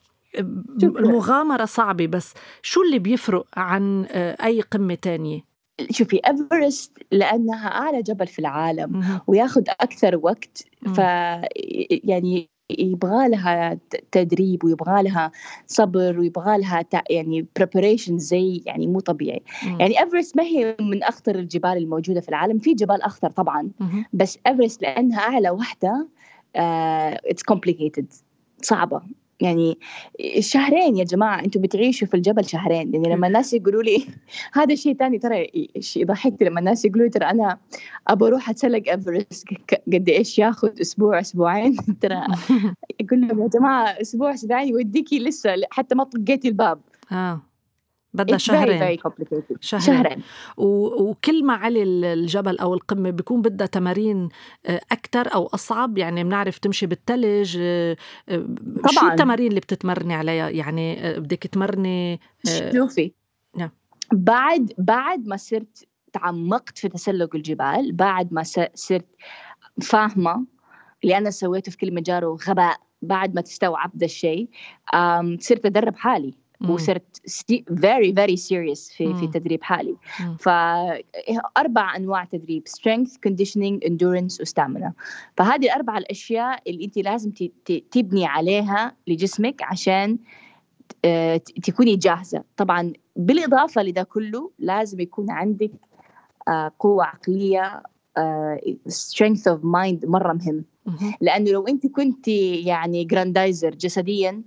المغامرة 0.83 1.65
صعبة 1.65 2.07
بس 2.07 2.33
شو 2.61 2.81
اللي 2.83 2.99
بيفرق 2.99 3.45
عن 3.57 4.05
أي 4.43 4.61
قمة 4.61 4.95
تانية؟ 4.95 5.53
شوفي 5.91 6.19
إيفرست 6.27 6.97
لأنها 7.11 7.67
أعلى 7.67 8.01
جبل 8.01 8.27
في 8.27 8.39
العالم 8.39 9.19
وياخذ 9.27 9.63
أكثر 9.69 10.19
وقت 10.23 10.63
ف 10.95 10.97
يعني 12.03 12.49
يبغى 12.69 13.29
لها 13.29 13.79
تدريب 14.11 14.63
ويبغى 14.63 15.03
لها 15.03 15.31
صبر 15.67 16.19
ويبغى 16.19 16.57
لها 16.57 16.85
يعني 17.09 17.47
preparation 17.55 18.17
زي 18.17 18.61
يعني 18.65 18.87
مو 18.87 18.99
طبيعي 18.99 19.41
مم. 19.63 19.79
يعني 19.79 19.99
ايفرست 19.99 20.37
ما 20.37 20.43
هي 20.43 20.75
من 20.79 21.03
أخطر 21.03 21.35
الجبال 21.35 21.77
الموجودة 21.77 22.21
في 22.21 22.29
العالم 22.29 22.59
في 22.59 22.73
جبال 22.73 23.01
أخطر 23.01 23.31
طبعا 23.31 23.69
مم. 23.79 24.05
بس 24.13 24.39
ايفرست 24.47 24.81
لأنها 24.81 25.19
أعلى 25.19 25.49
واحدة 25.49 26.07
it's 26.55 27.41
uh, 27.41 27.45
complicated 27.45 28.13
صعبة 28.61 29.01
يعني 29.39 29.77
شهرين 30.39 30.97
يا 30.97 31.03
جماعة 31.03 31.39
أنتم 31.39 31.61
بتعيشوا 31.61 32.07
في 32.07 32.13
الجبل 32.13 32.45
شهرين. 32.45 32.93
يعني 32.93 33.15
لما 33.15 33.27
الناس 33.27 33.53
يقولوا 33.53 33.83
لي 33.83 34.05
هذا 34.57 34.75
شيء 34.75 34.95
ثاني 34.95 35.19
ترى 35.19 35.51
ضحكت 35.97 36.43
لما 36.43 36.59
الناس 36.59 36.85
يقولوا 36.85 37.07
ترى 37.07 37.25
أنا 37.25 37.57
أبى 38.07 38.25
أروح 38.25 38.49
أتسلق 38.49 38.89
إيفرست 38.89 39.47
قد 39.93 40.09
إيش 40.09 40.39
ياخذ 40.39 40.81
أسبوع 40.81 41.19
أسبوعين؟ 41.19 41.75
ترى 42.01 42.21
يقول 43.01 43.27
لهم 43.27 43.41
يا 43.41 43.47
جماعة 43.47 43.87
أسبوع 44.01 44.33
أسبوعين 44.33 44.67
يوديكي 44.67 45.19
لسه 45.19 45.55
حتى 45.71 45.95
ما 45.95 46.03
طقيتي 46.03 46.47
الباب. 46.47 46.79
آه. 47.11 47.52
بدها 48.13 48.37
شهرين. 48.37 48.97
شهرين, 49.59 49.85
شهرين. 49.85 50.21
وكل 50.57 51.45
ما 51.45 51.53
علي 51.53 51.83
الجبل 51.83 52.59
أو 52.59 52.73
القمة 52.73 53.09
بيكون 53.09 53.41
بدها 53.41 53.67
تمارين 53.67 54.29
آه، 54.65 54.81
أكثر 54.91 55.33
أو 55.33 55.47
أصعب. 55.47 55.97
يعني 55.97 56.23
بنعرف 56.23 56.57
تمشي 56.57 56.85
بالثلج 56.85 57.57
آه، 57.61 57.97
آه، 58.29 58.37
طبعا. 58.83 58.91
شو 58.91 59.07
التمارين 59.07 59.47
اللي 59.47 59.59
بتتمرني 59.59 60.13
عليها؟ 60.13 60.49
يعني 60.49 61.19
بدك 61.19 61.47
تمرني 61.47 62.19
شوفي. 62.73 63.13
نعم. 63.57 63.69
بعد 64.13 64.73
بعد 64.77 65.27
ما 65.27 65.37
صرت 65.37 65.87
تعمقت 66.13 66.77
في 66.77 66.89
تسلق 66.89 67.35
الجبال 67.35 67.91
بعد 67.91 68.33
ما 68.33 68.43
صرت 68.73 69.07
فاهمة 69.81 70.45
اللي 71.03 71.17
أنا 71.17 71.29
سويته 71.29 71.71
في 71.71 71.77
كل 71.77 71.93
مجال 71.93 72.25
غباء 72.25 72.77
بعد 73.01 73.35
ما 73.35 73.41
تستوعب 73.41 73.91
ذا 73.97 74.05
الشيء 74.05 74.49
صرت 75.39 75.65
أدرب 75.65 75.95
حالي. 75.95 76.42
وصرت 76.69 77.17
very 77.71 78.11
very 78.11 78.37
serious 78.37 78.97
في 78.97 79.13
في 79.13 79.27
تدريب 79.33 79.63
حالي. 79.63 79.95
فأربع 80.39 81.95
أنواع 81.95 82.23
تدريب 82.23 82.67
strength 82.67 83.11
conditioning 83.27 83.89
endurance 83.89 84.41
وستامنا 84.41 84.93
فهذه 85.37 85.65
الأربع 85.65 85.97
الأشياء 85.97 86.61
اللي 86.67 86.85
أنت 86.85 86.97
لازم 86.97 87.31
تبني 87.91 88.25
عليها 88.25 88.95
لجسمك 89.07 89.63
عشان 89.63 90.17
آه، 91.05 91.37
تكوني 91.37 91.95
جاهزة. 91.95 92.43
طبعا 92.57 92.93
بالإضافة 93.15 93.83
لده 93.83 94.03
كله 94.03 94.51
لازم 94.59 94.99
يكون 94.99 95.31
عندك 95.31 95.71
آه، 96.47 96.71
قوة 96.79 97.05
عقلية 97.05 97.83
آه، 98.17 98.59
strength 98.89 99.53
of 99.53 99.59
mind 99.61 100.07
مرة 100.09 100.33
مهم. 100.85 101.13
لأنه 101.21 101.51
لو 101.51 101.67
أنت 101.67 101.87
كنت 101.87 102.27
يعني 102.27 103.03
جراندايزر 103.03 103.69
جسديا 103.69 104.43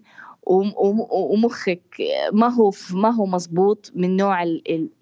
ومخك 0.47 1.97
ما 2.33 2.49
هو 2.49 2.71
ما 2.93 3.11
هو 3.11 3.27
مزبوط 3.27 3.93
من 3.95 4.17
نوع 4.17 4.43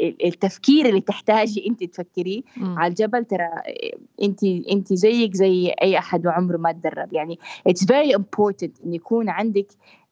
التفكير 0.01 0.89
اللي 0.89 1.01
تحتاجي 1.01 1.67
انت 1.69 1.85
تفكريه. 1.85 2.43
على 2.57 2.91
الجبل 2.91 3.25
ترى 3.25 3.49
انت 4.23 4.45
انت 4.45 4.93
زيك 4.93 5.35
زي 5.35 5.75
أي 5.83 5.99
أحد 5.99 6.27
وعمره 6.27 6.57
ما 6.57 6.73
تدرب. 6.73 7.13
يعني 7.13 7.39
it's 7.67 7.87
very 7.87 8.15
important 8.15 8.81
إن 8.87 8.95
يكون 8.95 9.29
عندك 9.29 9.67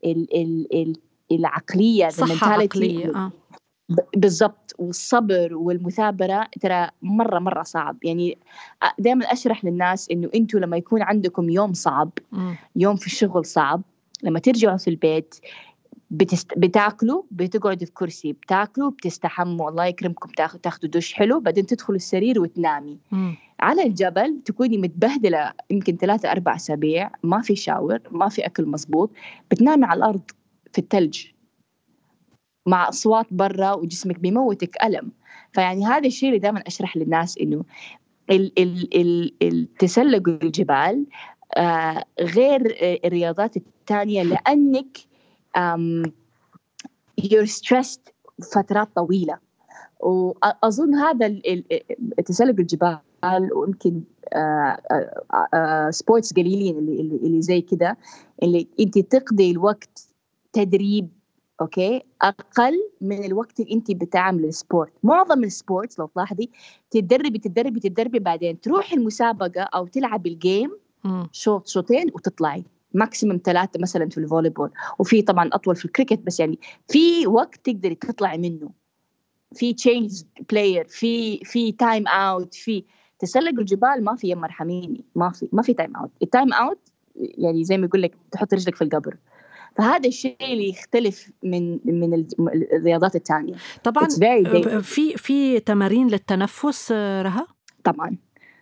ال 0.05 0.37
ال 0.37 0.75
ال 0.75 0.97
العقلية 1.33 2.09
صحة 2.09 2.53
عقلية 2.53 3.17
آه. 3.17 3.33
بالضبط. 4.17 4.75
والصبر 4.79 5.55
والمثابرة 5.55 6.49
ترى 6.61 6.89
مرة 7.03 7.39
مرة 7.39 7.63
صعب. 7.63 7.97
يعني 8.03 8.39
دائما 8.99 9.25
أشرح 9.25 9.65
للناس 9.65 10.11
إنه 10.11 10.31
أنتوا 10.35 10.61
لما 10.61 10.77
يكون 10.77 11.03
عندكم 11.03 11.51
يوم 11.51 11.73
صعب 11.73 12.11
يوم 12.77 12.97
في 12.97 13.07
الشغل 13.07 13.45
صعب 13.45 13.83
لما 14.23 14.39
ترجعوا 14.39 14.77
في 14.77 14.91
البيت 14.91 15.35
بتست... 16.11 16.59
بتاكلوا 16.59 17.23
بتقعدوا 17.31 17.87
في 17.87 17.93
كرسي 17.93 18.33
بتاكلوا 18.33 18.91
بتستحموا 18.91 19.71
الله 19.71 19.87
يكرمكم 19.87 20.31
تاخذوا 20.63 20.91
دش 20.91 21.13
حلو 21.13 21.41
بعدين 21.41 21.67
تدخلوا 21.67 21.97
السرير 21.97 22.41
وتنامي. 22.41 22.99
مم. 23.13 23.37
على 23.61 23.83
الجبل 23.83 24.41
تكوني 24.45 24.79
متبهدلة 24.79 25.53
يمكن 25.71 25.97
ثلاثة 25.97 26.33
أربع 26.33 26.57
أسابيع 26.57 27.11
ما 27.23 27.43
في 27.43 27.57
شاور 27.57 27.99
ما 28.11 28.29
في 28.29 28.47
أكل 28.47 28.67
مزبوط 28.67 29.11
بتنامي 29.51 29.85
على 29.85 29.99
الأرض 29.99 30.23
في 30.73 30.79
الثلج 30.79 31.27
مع 32.67 32.89
أصوات 32.89 33.27
برا 33.31 33.73
وجسمك 33.73 34.19
بيموتك 34.19 34.85
ألم. 34.85 35.13
فيعني 35.53 35.87
هذا 35.87 36.07
الشيء 36.07 36.29
اللي 36.29 36.41
دائما 36.41 36.61
أشرح 36.67 36.97
للناس 36.97 37.39
إنه 37.39 37.65
ال 38.31 38.53
ال 38.59 39.01
ال 39.01 39.33
التسلق 39.43 40.29
الجبال 40.29 41.07
غير 42.21 42.77
الرياضات 43.05 43.57
الثانية 43.57 44.23
لأنك 44.23 44.99
you're 47.21 47.49
stressed 47.49 48.13
فترات 48.53 48.89
طويلة. 48.97 49.39
وأظن 50.01 50.95
هذا 50.95 51.41
تسلق 52.27 52.55
الجبال 52.59 52.99
ويمكن 53.55 54.03
sports 55.91 56.33
آه، 56.33 56.39
آه، 56.39 56.43
قليلين 56.43 56.79
اللي, 56.79 57.01
اللي 57.01 57.43
زي 57.43 57.61
كده 57.61 57.97
اللي 58.43 58.69
أنت 58.81 58.99
تقضي 58.99 59.51
الوقت 59.51 60.09
تدريب 60.53 61.09
أوكي؟ 61.61 62.03
أقل 62.23 62.91
من 63.01 63.25
الوقت 63.25 63.61
اللي 63.61 63.75
أنت 63.75 63.91
بتعمل 63.91 64.45
ال 64.45 64.53
sport 64.53 64.93
معظم 65.03 65.45
ال 65.45 65.52
sports 65.52 65.99
لو 65.99 66.07
تلاحظي 66.07 66.51
تتدربي 66.91 67.39
تتدربي 67.39 67.81
تتدربي 67.81 68.19
بعدين 68.19 68.61
تروحي 68.61 68.97
المسابقة 68.97 69.63
أو 69.63 69.87
تلعبي 69.87 70.29
ال 70.29 70.37
game 70.37 70.71
شوط 71.33 71.69
شوطين 71.69 72.11
وتطلعي. 72.15 72.65
maximum 72.95 73.41
ثلاثة 73.45 73.81
مثلا 73.81 74.09
في 74.09 74.19
ال 74.19 74.51
volleyball 74.51 74.71
وفي 74.99 75.23
طبعا 75.23 75.51
أطول 75.53 75.77
في 75.77 75.85
الكريكت 75.85 76.19
بس 76.19 76.41
يعني 76.41 76.59
في 76.89 77.27
وقت 77.27 77.61
تقدري 77.65 77.95
تطلعي 77.95 78.39
منه. 78.39 78.71
في 79.55 79.73
change 79.75 80.23
player 80.51 80.87
في 80.89 81.39
في 81.39 81.73
time 81.73 82.09
out 82.09 82.55
في 82.55 82.85
تسلق 83.19 83.59
الجبال 83.61 84.05
ما 84.05 84.17
في 84.17 84.29
يما 84.29 84.47
ارحميني 84.47 85.05
ما 85.15 85.31
في 85.31 85.49
ما 85.53 85.63
في 85.63 85.75
time 85.75 85.97
out 85.97 86.11
ال 86.23 86.29
time 86.29 86.53
out 86.53 86.79
يعني 87.17 87.65
زي 87.65 87.79
ما 87.79 87.87
يقول 87.87 88.03
لك 88.03 88.15
تحط 88.33 88.55
رجلك 88.55 88.77
في 88.77 88.85
القبر. 88.85 89.17
فهذا 89.77 90.09
الشيء 90.09 90.37
اللي 90.41 90.69
يختلف 90.69 91.31
من 91.43 91.79
من 91.85 92.27
الرياضات 92.73 93.17
الثانية. 93.17 93.55
طبعا 93.85 94.09
في 94.81 95.17
في 95.17 95.61
تمارين 95.61 96.09
للتنفس 96.09 96.93
رها؟ 96.93 97.47
طبعا. 97.85 98.17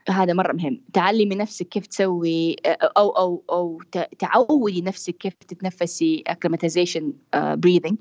هذا 0.09 0.33
مرة 0.33 0.53
مهم. 0.53 0.81
تعلمي 0.93 1.35
نفسك 1.35 1.69
كيف 1.69 1.87
تسوي 1.87 2.57
أو 2.97 3.11
أو 3.11 3.43
أو 3.51 3.81
تعودي 4.19 4.83
نفسك 4.83 5.17
كيف 5.17 5.35
تتنفسي 5.35 6.25
acclimatization 6.31 7.03
breathing 7.37 7.95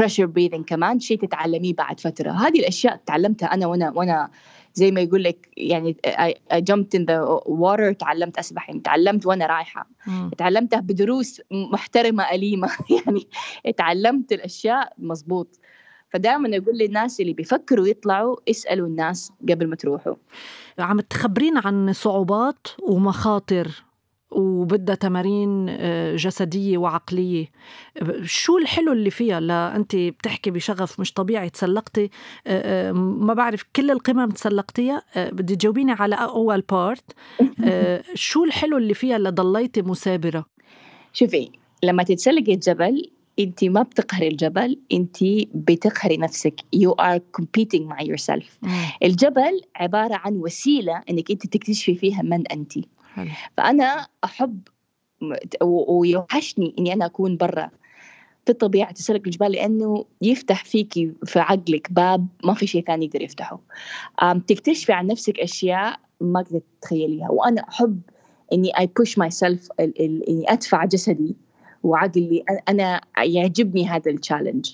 pressure 0.00 0.26
breathing 0.26 0.64
كمان 0.66 1.00
شيء 1.00 1.18
تتعلميه 1.18 1.74
بعد 1.74 2.00
فترة. 2.00 2.30
هذه 2.30 2.58
الأشياء 2.60 3.00
تعلمتها 3.06 3.46
أنا 3.54 3.66
وأنا 3.66 3.90
وأنا 3.90 4.30
زي 4.74 4.90
ما 4.90 5.00
يقول 5.00 5.24
لك 5.24 5.48
يعني 5.56 5.96
I, 6.06 6.56
jumped 6.56 6.98
in 6.98 7.02
the 7.04 7.40
water 7.46 7.96
تعلمت 7.98 8.38
أسبح 8.38 8.68
يعني 8.68 8.80
تعلمت 8.80 9.26
وأنا 9.26 9.46
رايحة. 9.46 9.90
م. 10.06 10.28
تعلمتها 10.28 10.80
بدروس 10.80 11.40
محترمة 11.50 12.30
أليمة. 12.30 12.70
يعني 13.06 13.26
تعلمت 13.76 14.32
الأشياء 14.32 14.92
مزبوط 14.98 15.58
فدائما 16.10 16.56
أقول 16.56 16.78
للناس 16.78 17.20
اللي 17.20 17.32
بيفكروا 17.32 17.86
يطلعوا 17.86 18.36
اسألوا 18.50 18.86
الناس 18.86 19.32
قبل 19.48 19.66
ما 19.66 19.76
تروحوا. 19.76 20.14
عم 20.78 21.00
تخبرينا 21.00 21.60
عن 21.64 21.92
صعوبات 21.92 22.66
ومخاطر 22.82 23.84
وبدها 24.30 24.94
تمارين 24.94 25.66
آه، 25.68 26.16
جسدية 26.16 26.78
وعقلية. 26.78 27.46
شو 28.22 28.58
الحلو 28.58 28.92
اللي 28.92 29.10
فيها؟ 29.10 29.40
لا 29.40 29.76
أنت 29.76 29.96
بتحكي 29.96 30.50
بشغف 30.50 31.00
مش 31.00 31.12
طبيعي 31.12 31.50
تسلقتي 31.50 32.10
آه، 32.46 32.90
آه، 32.90 32.92
ما 32.92 33.34
بعرف 33.34 33.64
كل 33.76 33.90
القمم 33.90 34.30
تسلقتيها؟ 34.30 35.02
بدي 35.16 35.56
تجاوبيني 35.56 35.92
على 35.92 36.14
أول 36.14 36.60
بارت 36.60 37.12
شو 38.14 38.44
الحلو 38.44 38.76
اللي 38.76 38.94
فيها 38.94 39.18
لضليتي 39.18 39.82
مثابرة 39.82 40.46
شوفي 41.12 41.50
لما 41.82 42.02
تتسلقي 42.02 42.54
الجبل 42.54 43.10
انت 43.42 43.64
ما 43.64 43.82
بتقهري 43.82 44.28
الجبل 44.28 44.80
انت 44.92 45.16
بتقهري 45.54 46.16
نفسك. 46.16 46.60
You 46.76 46.90
are 46.90 47.20
competing 47.40 47.80
مع 47.80 47.98
yourself. 47.98 48.68
الجبل 49.02 49.60
عبارة 49.76 50.14
عن 50.14 50.36
وسيلة 50.36 51.02
إنك 51.10 51.30
انت 51.30 51.46
تكتشفي 51.46 51.94
فيها 51.94 52.22
من 52.22 52.46
انت 52.46 52.72
فأنا 53.56 54.06
أحب 54.24 54.60
ويوحشني 55.62 56.74
إني 56.78 56.92
أنا 56.92 57.06
أكون 57.06 57.36
برا. 57.36 57.70
في 58.44 58.52
الطبيعة 58.52 58.92
تسلق 58.92 59.22
الجبال 59.26 59.52
لأنه 59.52 60.04
يفتح 60.22 60.64
فيكي 60.64 61.12
في 61.24 61.38
عقلك 61.38 61.92
باب 61.92 62.26
ما 62.44 62.54
في 62.54 62.66
شيء 62.66 62.84
ثاني 62.84 63.04
يقدر 63.04 63.22
يفتحه. 63.22 63.60
تكتشفي 64.46 64.92
عن 64.92 65.06
نفسك 65.06 65.40
أشياء 65.40 66.00
ما 66.20 66.40
قدرت 66.40 66.62
تتخيليها. 66.80 67.30
وأنا 67.30 67.60
أحب 67.68 68.00
إني 68.52 68.72
I 68.72 68.82
push 68.82 69.10
myself 69.10 69.68
إني 70.00 70.44
أدفع 70.48 70.84
جسدي 70.84 71.36
وعقلي 71.82 72.44
أنا 72.68 73.00
يعجبني 73.18 73.88
هذا 73.88 74.10
ال 74.10 74.16
challenge 74.16 74.70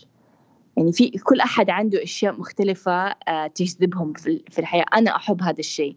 يعني 0.76 0.92
في 0.92 1.10
كل 1.10 1.40
أحد 1.40 1.70
عنده 1.70 2.02
أشياء 2.02 2.40
مختلفة 2.40 2.92
آه، 3.08 3.46
تجذبهم 3.46 4.12
في 4.50 4.58
الحياة. 4.58 4.84
أنا 4.94 5.16
أحب 5.16 5.42
هذا 5.42 5.58
الشيء. 5.58 5.96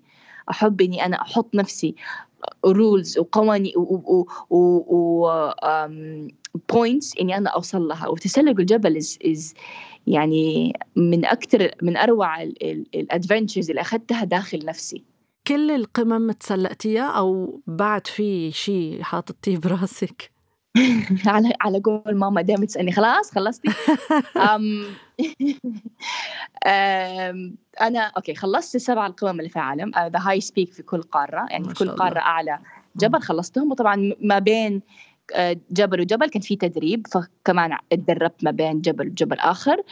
أحب 0.49 0.81
إني 0.81 1.05
أنا 1.05 1.21
أحط 1.21 1.55
نفسي 1.55 1.95
rules 2.65 3.17
وقوانين 3.17 3.73
و 4.49 5.29
points 6.73 7.17
إني 7.17 7.37
أنا 7.37 7.49
أوصل 7.49 7.87
لها. 7.87 8.07
وتسلق 8.07 8.59
الجبل 8.59 8.97
is 8.97 9.19
is 9.25 9.53
يعني 10.07 10.73
من 10.95 11.25
أكثر 11.25 11.71
من 11.81 11.97
أروع 11.97 12.43
ال 12.43 12.55
adventures 12.55 13.69
اللي 13.69 13.81
أخذتها 13.81 14.23
داخل 14.23 14.65
نفسي. 14.65 15.03
كل 15.47 15.71
القمم 15.71 16.31
تسلقتيها 16.31 17.11
أو 17.11 17.61
بعد 17.67 18.07
في 18.07 18.51
شيء 18.51 19.01
حاططيه 19.01 19.57
براسك؟ 19.57 20.38
على 21.25 21.53
على 21.61 21.79
قول 21.79 22.15
ماما 22.15 22.41
دائما 22.41 22.65
تسألني. 22.65 22.91
خلاص 22.91 23.31
خلصتي؟ 23.31 23.67
أم 24.37 24.85
أنا 27.81 27.99
أوكي 27.99 28.35
خلصت 28.35 28.75
السبع 28.75 29.07
القمم 29.07 29.39
اللي 29.39 29.49
في 29.49 29.55
العالم. 29.55 29.91
the 29.97 30.19
highest 30.19 30.41
peak 30.41 30.73
في 30.73 30.83
كل 30.83 31.01
قارة. 31.01 31.45
يعني 31.49 31.63
في 31.63 31.73
كل 31.73 31.89
قارة 31.89 32.19
أعلى 32.19 32.59
جبل 32.97 33.21
خلصتهم. 33.21 33.71
وطبعا 33.71 34.13
ما 34.21 34.39
بين 34.39 34.81
آه، 35.35 35.57
جبل 35.71 36.01
وجبل 36.01 36.29
كان 36.29 36.41
في 36.41 36.55
تدريب. 36.55 37.07
فكمان 37.07 37.77
اتدربت 37.91 38.43
ما 38.43 38.51
بين 38.51 38.81
جبل 38.81 39.07
وجبل 39.07 39.39
آخر. 39.39 39.83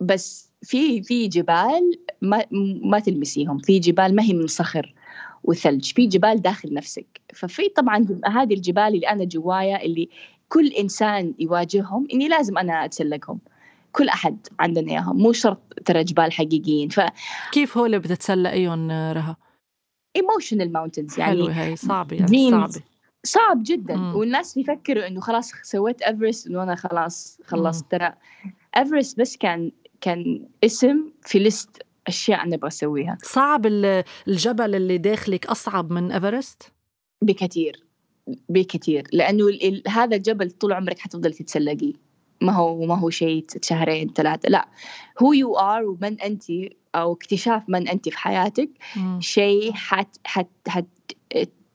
بس 0.00 0.50
في 0.62 1.02
في 1.02 1.28
جبال 1.28 1.98
ما 2.22 2.44
ما 2.82 2.98
تلمسيهم. 2.98 3.58
في 3.58 3.78
جبال 3.78 4.16
ما 4.16 4.22
هي 4.22 4.32
من 4.32 4.46
صخر 4.46 4.94
وثلج 5.48 5.92
في 5.92 6.06
جبال 6.06 6.42
داخل 6.42 6.74
نفسك. 6.74 7.20
ففي 7.34 7.68
طبعا 7.68 8.06
هذه 8.26 8.54
الجبال 8.54 8.82
اللي 8.82 9.08
أنا 9.08 9.24
جوايا 9.24 9.82
اللي 9.82 10.08
كل 10.48 10.66
إنسان 10.66 11.34
يواجههم 11.38 12.08
إني 12.12 12.28
لازم 12.28 12.58
أنا 12.58 12.84
أتسلقهم. 12.84 13.40
كل 13.92 14.08
أحد 14.08 14.46
عندنا 14.60 14.92
إياهم 14.92 15.16
مو 15.16 15.32
شرط 15.32 15.60
ترى 15.84 16.04
جبال 16.04 16.32
حقيقيين. 16.32 16.88
ف 16.88 17.00
كيف 17.52 17.78
هو 17.78 17.86
اللي 17.86 17.98
بتتسلقيهم 17.98 18.90
رها؟ 18.90 19.36
emotional 20.16 20.72
mountains 20.72 21.18
يعني 21.18 21.32
حلوة 21.32 21.52
هي 21.52 21.76
صعبة 21.76 22.16
يعني 22.16 22.50
صعبة 22.50 22.82
صعب. 23.24 23.62
جدا. 23.62 23.96
مم. 23.96 24.14
والناس 24.14 24.56
يفكروا 24.56 25.06
إنه 25.06 25.20
خلاص 25.20 25.52
سويت 25.62 26.02
ايفرست 26.02 26.46
إنه 26.46 26.62
أنا 26.62 26.74
خلاص 26.74 27.40
خلصت. 27.44 27.90
ترى 27.90 28.12
ايفرست 28.76 29.20
بس 29.20 29.36
كان 29.36 29.72
كان 30.00 30.48
اسم 30.64 31.10
في 31.22 31.38
list 31.38 31.82
أشياء 32.08 32.42
أنا 32.42 32.54
أبغى 32.54 32.68
اسويها 32.68 33.18
صعب 33.22 33.66
الجبل 33.66 34.74
اللي 34.74 34.98
داخلك 34.98 35.46
أصعب 35.46 35.92
من 35.92 36.12
إيفرست؟ 36.12 36.72
بكثير. 37.22 37.84
بكثير. 38.48 39.06
لأنه 39.12 39.44
هذا 39.88 40.16
الجبل 40.16 40.50
طول 40.50 40.72
عمرك 40.72 40.98
حتفضل 40.98 41.34
تتسلقيه 41.34 41.92
ما 42.40 42.52
هو 42.52 42.86
ما 42.86 42.98
هو 42.98 43.10
شيء 43.10 43.46
شهرين 43.62 44.12
ثلاثة. 44.12 44.48
لا. 44.48 44.68
هو 45.22 45.32
you 45.32 45.56
are 45.56 45.84
ومن 45.84 46.20
أنت 46.20 46.44
أو 46.94 47.12
اكتشاف 47.12 47.62
من 47.68 47.88
أنت 47.88 48.08
في 48.08 48.18
حياتك 48.18 48.70
شيء 49.18 49.72
حت 49.72 50.16
حت 50.24 50.48
حت 50.68 50.86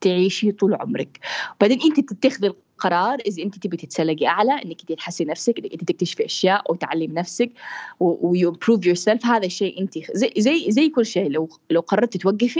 تعيشي 0.02 0.52
طول 0.52 0.74
عمرك. 0.74 1.20
وبعدين 1.56 1.80
أنت 1.82 2.00
تتخذي 2.00 2.54
قرار 2.84 3.18
إذا 3.28 3.44
أنت 3.44 3.56
تبي 3.60 3.78
تتسلقي 3.78 4.28
أعلى 4.28 4.52
إنك 4.52 4.82
انت 4.82 4.92
تحسي 4.92 5.26
نفسك 5.26 5.60
إنك 5.60 5.72
انت 5.72 5.84
تكتشفي 5.84 6.26
أشياء 6.26 6.72
وتعلمي 6.72 7.14
نفسك 7.14 7.52
و 8.00 8.50
you 8.50 8.86
improve 8.86 8.96
yourself 8.96 9.26
هذا 9.26 9.46
الشيء 9.46 9.82
أنت 9.82 9.94
زي 10.14 10.34
زي 10.38 10.72
زي 10.72 10.90
كل 10.90 11.06
شيء. 11.06 11.30
لو 11.30 11.50
لو 11.70 11.82
قررتي 11.82 12.18
توقفي 12.18 12.60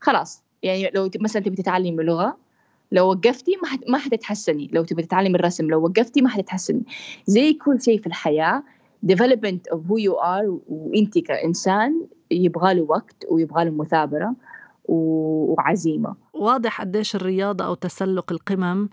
خلاص. 0.00 0.42
يعني 0.62 0.90
لو 0.94 1.10
مثلا 1.20 1.42
تبي 1.42 1.56
تتعلمي 1.56 2.04
لغة 2.04 2.36
لو 2.92 3.10
وقفتي 3.10 3.56
ما 3.62 3.78
ما 3.88 3.98
حتتحسني. 3.98 4.70
لو 4.72 4.84
تبي 4.84 5.02
تتعلمي 5.02 5.34
الرسم 5.34 5.70
لو 5.70 5.84
وقفتي 5.84 6.22
ما 6.22 6.28
حتتحسني. 6.28 6.82
زي 7.26 7.52
كل 7.52 7.82
شيء 7.82 8.00
في 8.00 8.06
الحياة 8.06 8.62
development 9.06 9.74
of 9.74 9.78
who 9.78 9.98
you 10.06 10.14
are 10.14 10.48
وأنت 10.68 11.18
كإنسان 11.18 12.06
يبغى 12.30 12.74
له 12.74 12.82
وقت 12.82 13.24
ويبغى 13.30 13.64
له 13.64 13.70
مثابرة 13.70 14.34
وعزيمة. 14.88 16.14
واضح 16.34 16.80
قديش 16.80 17.16
الرياضة 17.16 17.64
أو 17.64 17.74
تسلق 17.74 18.32
القمم 18.32 18.88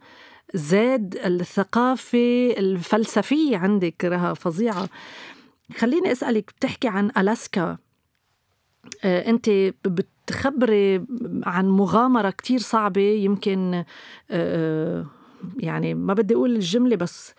زاد 0.53 1.15
الثقافة 1.25 2.53
الفلسفية 2.57 3.57
عندك 3.57 4.05
رها 4.05 4.33
فظيعة. 4.33 4.89
خليني 5.77 6.11
أسألك 6.11 6.51
بتحكي 6.57 6.87
عن 6.87 7.11
ألاسكا. 7.17 7.77
آه، 9.03 9.29
أنت 9.29 9.49
بتخبري 9.85 11.05
عن 11.43 11.69
مغامرة 11.69 12.29
كتير 12.29 12.59
صعبة 12.59 13.01
يمكن 13.01 13.73
آه، 13.73 13.85
آه، 14.31 15.05
يعني 15.57 15.93
ما 15.93 16.13
بدي 16.13 16.33
أقول 16.33 16.55
الجملة 16.55 16.95
بس 16.95 17.33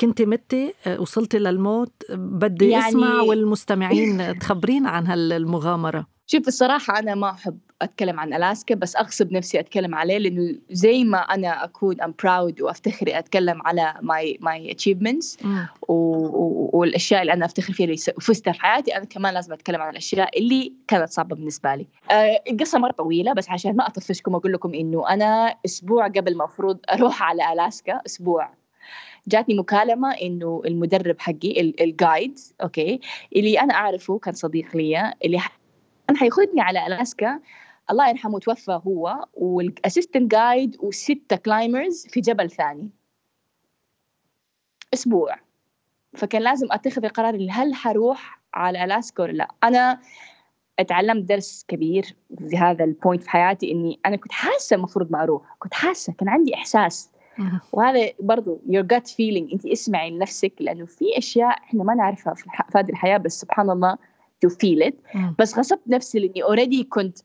كنت 0.00 0.22
متي 0.22 0.74
وصلتي 0.98 1.38
للموت. 1.38 1.92
بدي 2.12 2.68
يعني... 2.68 2.88
أسمع 2.88 3.20
والمستمعين 3.20 4.38
تخبرينا 4.38 4.90
عن 4.90 5.06
هالمغامرة. 5.06 6.06
شوف 6.26 6.48
الصراحة 6.48 6.98
أنا 6.98 7.14
ما 7.14 7.30
أحب 7.30 7.58
أتكلم 7.82 8.20
عن 8.20 8.34
ألاسكا 8.34 8.74
بس 8.74 8.96
أغصب 8.96 9.32
نفسي 9.32 9.60
أتكلم 9.60 9.94
عليه 9.94 10.18
لأنه 10.18 10.58
زي 10.70 11.04
ما 11.04 11.18
أنا 11.18 11.64
أكون 11.64 12.00
I'm 12.00 12.14
proud 12.22 12.60
وأفتخر 12.62 13.06
أتكلم 13.08 13.62
على 13.66 13.94
my 14.02 14.38
my 14.40 14.70
achievements 14.72 15.38
والأشياء 15.88 17.20
اللي 17.22 17.32
أنا 17.32 17.44
أفتخر 17.44 17.72
فيها 17.72 17.84
اللي 17.84 17.96
فزتها 17.96 18.52
في 18.52 18.60
حياتي 18.60 18.96
أنا 18.96 19.04
كمان 19.04 19.34
لازم 19.34 19.52
أتكلم 19.52 19.80
عن 19.80 19.90
الأشياء 19.90 20.38
اللي 20.38 20.72
كانت 20.88 21.08
صعبة 21.10 21.36
بالنسبة 21.36 21.74
لي. 21.74 21.86
آه 22.10 22.42
القصة 22.50 22.78
مرة 22.78 22.92
طويلة 22.92 23.32
بس 23.32 23.50
عشان 23.50 23.76
ما 23.76 23.86
أطفشكم 23.86 24.34
أقول 24.34 24.52
لكم 24.52 24.74
إنه 24.74 25.08
أنا 25.08 25.56
أسبوع 25.66 26.08
قبل 26.08 26.36
المفروض 26.36 26.78
أروح 26.92 27.22
على 27.22 27.52
ألاسكا 27.52 28.00
أسبوع. 28.06 28.50
جاتني 29.28 29.54
مكالمة 29.54 30.12
إنه 30.12 30.62
المدرب 30.66 31.16
حقي 31.18 31.60
ال 31.60 31.73
guide 31.73 32.38
okay 32.62 33.00
اللي 33.36 33.60
أنا 33.60 33.74
أعرفه 33.74 34.18
كان 34.18 34.34
صديق 34.34 34.76
لي 34.76 35.14
اللي 35.24 35.40
كان 36.08 36.16
حياخذني 36.16 36.60
على 36.60 36.86
ألاسكا 36.86 37.40
الله 37.90 38.08
يرحمه 38.08 38.38
توفى 38.38 38.80
هو 38.86 39.26
وال 39.34 39.51
assistant 39.51 40.30
guide 40.30 40.76
وستة 40.80 41.36
climbers 41.36 42.06
في 42.06 42.20
جبل 42.20 42.50
ثاني. 42.50 42.90
أسبوع. 44.94 45.36
فكان 46.14 46.42
لازم 46.42 46.66
أتخذ 46.70 47.04
القرار 47.04 47.48
هل 47.50 47.74
حروح 47.74 48.40
على 48.54 48.84
ألاسكا 48.84 49.22
ولا 49.22 49.32
لا. 49.32 49.48
أنا 49.64 50.00
أتعلمت 50.78 51.24
درس 51.24 51.64
كبير 51.68 52.16
في 52.48 52.56
هذا 52.56 52.84
ال 52.84 52.90
point 52.90 53.22
في 53.22 53.30
حياتي 53.30 53.72
إني 53.72 54.00
أنا 54.06 54.16
كنت 54.16 54.32
حاسة 54.32 54.76
المفروض 54.76 55.12
ما 55.12 55.22
أروح. 55.22 55.56
كنت 55.58 55.74
حاسة 55.74 56.12
كان 56.12 56.28
عندي 56.28 56.54
إحساس. 56.54 57.10
وهذا 57.72 58.12
برضو 58.20 58.60
your 58.68 58.82
gut 58.82 59.06
feeling 59.10 59.52
أنت 59.52 59.66
اسمعي 59.66 60.10
لنفسك 60.10 60.52
لأنه 60.60 60.86
في 60.86 61.18
أشياء 61.18 61.50
إحنا 61.50 61.84
ما 61.84 61.94
نعرفها 61.94 62.34
في 62.34 62.50
هذه 62.76 62.90
الحياة 62.90 63.16
بس 63.16 63.40
سبحان 63.40 63.70
الله 63.70 63.98
you 64.46 64.48
feel 64.48 64.88
it. 64.88 64.94
بس 65.38 65.58
غصبت 65.58 65.82
نفسي 65.88 66.18
لإني 66.18 66.42
already 66.42 66.84
كنت 66.84 67.18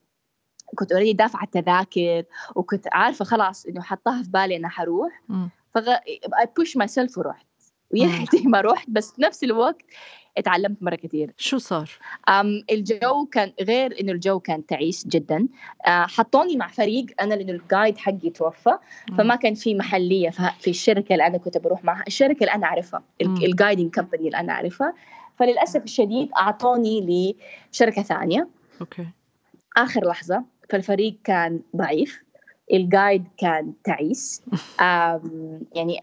كنت 0.75 0.91
already 0.91 1.13
دافعة 1.13 1.43
التذاكر 1.43 2.23
وكنت 2.55 2.87
عارفة 2.93 3.25
خلاص 3.25 3.65
إنه 3.65 3.81
حطاها 3.81 4.23
في 4.23 4.29
بالي 4.29 4.55
أنا 4.55 4.69
حروح. 4.69 5.21
فغ... 5.73 5.95
I 6.41 6.45
push 6.59 6.71
myself 6.83 7.17
ورحت. 7.17 7.45
ويا 7.91 8.25
ما 8.45 8.61
رحت 8.61 8.89
بس 8.89 9.11
في 9.11 9.21
نفس 9.21 9.43
الوقت 9.43 9.81
اتعلمت 10.37 10.83
مرة 10.83 10.95
كثير 10.95 11.33
شو 11.37 11.57
صار؟ 11.57 11.89
um 12.29 12.63
الجو 12.71 13.25
كان 13.25 13.53
غير 13.61 13.99
إنه 14.01 14.11
الجو 14.11 14.39
كان 14.39 14.65
تعيس 14.65 15.07
جدا. 15.07 15.47
أه 15.87 16.05
حطوني 16.05 16.55
مع 16.55 16.67
فريق 16.67 17.05
أنا 17.21 17.33
لأنه 17.33 17.51
ال 17.51 17.59
guide 17.59 17.97
حقي 17.97 18.29
توفى 18.29 18.77
فما 19.17 19.35
كان 19.35 19.53
في 19.53 19.75
محل 19.75 20.08
ليا 20.08 20.29
في 20.59 20.69
الشركة 20.69 21.13
اللي 21.13 21.27
أنا 21.27 21.37
كنت 21.37 21.57
بروح 21.57 21.83
معها. 21.83 22.03
الشركة 22.07 22.39
اللي 22.39 22.53
أنا 22.53 22.65
أعرفها 22.65 23.03
ال 23.21 23.30
guiding 23.30 23.91
company 23.91 24.25
اللي 24.27 24.37
أنا 24.39 24.53
أعرفها. 24.53 24.93
فللأسف 25.39 25.83
الشديد 25.83 26.29
أعطوني 26.37 27.33
لشركة 27.71 28.01
ثانية. 28.01 28.47
okay. 28.81 29.07
آخر 29.77 30.07
لحظة 30.07 30.43
فالفريق 30.69 31.17
كان 31.23 31.59
ضعيف 31.75 32.23
الجايد 32.73 33.23
كان 33.37 33.73
تعيس. 33.83 34.43
يعني 35.75 35.99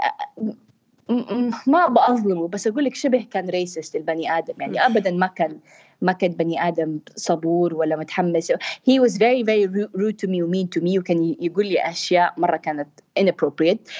ما 1.67 1.87
بأظلمه 1.87 2.49
بس 2.49 2.67
أقول 2.67 2.85
لك 2.85 2.95
شبه 2.95 3.27
كان 3.31 3.49
ريسست 3.49 3.97
البني 3.97 4.39
آدم. 4.39 4.55
يعني 4.61 4.87
أبدا 4.87 5.11
ما 5.11 5.27
كان 5.27 5.59
ما 6.03 6.13
كان 6.13 6.33
بني 6.33 6.69
آدم 6.69 6.99
صبور 7.17 7.75
ولا 7.75 7.97
متحمس. 7.97 8.53
He 8.89 8.99
was 9.01 9.13
very 9.19 9.43
very 9.43 9.67
rude 9.95 10.19
to 10.19 10.27
me 10.29 10.43
و 10.43 10.51
mean 10.53 10.69
to 10.77 10.81
me. 10.81 10.99
وكان 10.99 11.37
يقول 11.41 11.67
لي 11.67 11.89
أشياء 11.89 12.35
مرة 12.37 12.57
كانت 12.57 12.89
inappropriate. 13.21 13.91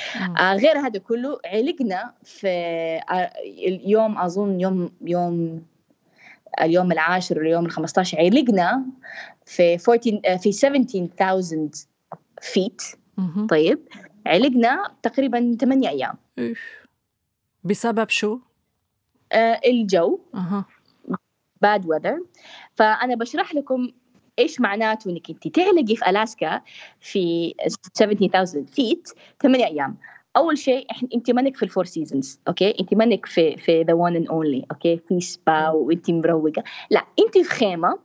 آه 0.41 0.55
غير 0.55 0.79
هذا 0.79 0.99
كله 0.99 1.39
علقنا 1.45 2.13
في 2.25 2.49
آه 3.11 3.33
اليوم 3.67 4.19
أظن 4.19 4.61
يوم 4.61 4.91
يوم 5.03 5.63
اليوم 6.61 6.93
العاشر 6.93 7.39
واليوم 7.39 7.67
ال 7.67 7.71
15 7.71 8.19
علقنا 8.19 8.85
في 9.47 9.79
14 9.89 10.39
في 10.39 10.53
17000 10.53 11.87
feet 12.43 12.83
طيب 13.49 13.79
علقنا 14.27 14.95
تقريبا 15.03 15.57
8 15.61 15.89
أيام. 15.89 16.15
بسبب 17.65 18.09
شو؟ 18.09 18.39
آه 19.33 19.61
الجو. 19.67 20.21
أه. 20.35 20.65
bad 21.63 21.87
weather 21.87 22.21
فأنا 22.75 23.15
بشرح 23.15 23.55
لكم 23.55 23.89
إيش 24.39 24.61
معناته 24.61 25.11
إنك 25.11 25.31
أنت 25.31 25.49
تعلقي 25.49 25.97
في 25.97 26.11
ألاسكا 26.11 26.61
في 27.01 27.55
17000 27.95 28.71
feet 28.71 29.09
8 29.43 29.65
أيام. 29.67 29.97
أول 30.37 30.59
شيء 30.59 30.87
إحنا 30.91 31.09
انت 31.15 31.31
مانك 31.31 31.57
في 31.57 31.63
ال 31.63 31.67
Four 31.67 31.85
Seasons 31.85 32.41
okay؟ 32.49 32.75
انت 32.81 32.95
مانك 32.95 33.27
في 33.27 33.57
في 33.57 33.83
The 33.83 33.93
One 33.93 34.17
and 34.17 34.29
Only 34.29 34.67
okay؟ 34.71 35.01
في 35.09 35.21
سبا 35.21 35.69
وانت 35.69 36.11
مروقة. 36.11 36.65
لا 36.91 37.05
انت 37.19 37.39
في 37.39 37.45
خيمة 37.45 37.99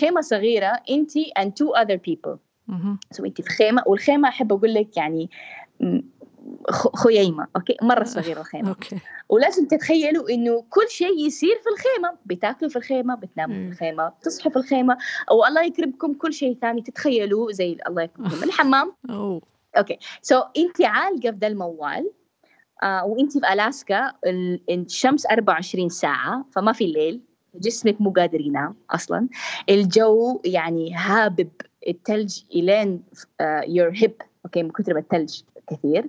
خيمة 0.00 0.20
صغيرة 0.20 0.80
انت 0.90 1.10
and 1.18 1.48
two 1.48 1.82
other 1.82 1.98
people. 2.10 2.36
so 3.10 3.24
انت 3.24 3.40
في 3.40 3.48
خيمة 3.50 3.82
والخيمة 3.86 4.28
أحب 4.28 4.52
أقول 4.52 4.74
لك 4.74 4.96
يعني 4.96 5.30
خييمة 6.96 7.46
okay؟ 7.56 7.76
مرة 7.82 8.04
صغيرة 8.04 8.40
الخيمة. 8.40 8.68
okay. 8.68 8.96
ولازم 9.28 9.66
تتخيلوا 9.66 10.30
إنه 10.30 10.64
كل 10.70 10.88
شيء 10.88 11.26
يصير 11.26 11.60
في 11.62 11.68
الخيمة. 11.68 12.18
بتاكلوا 12.26 12.70
في 12.70 12.76
الخيمة 12.76 13.14
بتناموا 13.14 13.54
في 13.56 13.68
الخيمة 13.72 14.08
بتصحوا 14.08 14.52
في 14.52 14.58
الخيمة. 14.58 14.98
أو 15.30 15.46
الله 15.46 15.62
يكرمكم 15.62 16.14
كل 16.14 16.32
شيء 16.32 16.56
ثاني 16.60 16.82
تتخيلوا 16.82 17.52
زي 17.52 17.76
الله 17.88 18.02
يكرمكم. 18.02 18.42
الحمام. 18.48 18.92
okay 19.78 19.98
so 20.22 20.40
so, 20.40 20.44
انت 20.56 20.82
عالقه 20.82 21.30
في 21.30 21.38
ذا 21.40 21.46
الموال 21.46 22.10
آه 22.82 23.04
وانت 23.04 23.32
في 23.38 23.52
ألاسكا 23.52 24.12
الشمس 24.70 25.26
24 25.26 25.88
ساعة 25.88 26.44
فما 26.52 26.72
في 26.72 26.84
الليل 26.84 27.20
جسمك 27.54 28.00
مو 28.00 28.10
قادر 28.10 28.40
ينام 28.40 28.74
أصلا. 28.90 29.28
الجو 29.68 30.40
يعني 30.44 30.94
هابب 30.94 31.50
الثلج 31.88 32.42
إلين 32.54 33.02
your 33.66 33.90
hip 33.94 34.22
okay 34.44 34.62
من 34.62 34.70
كثر 34.70 34.94
ما 34.94 35.00
الثلج 35.00 35.42
كثير. 35.70 36.08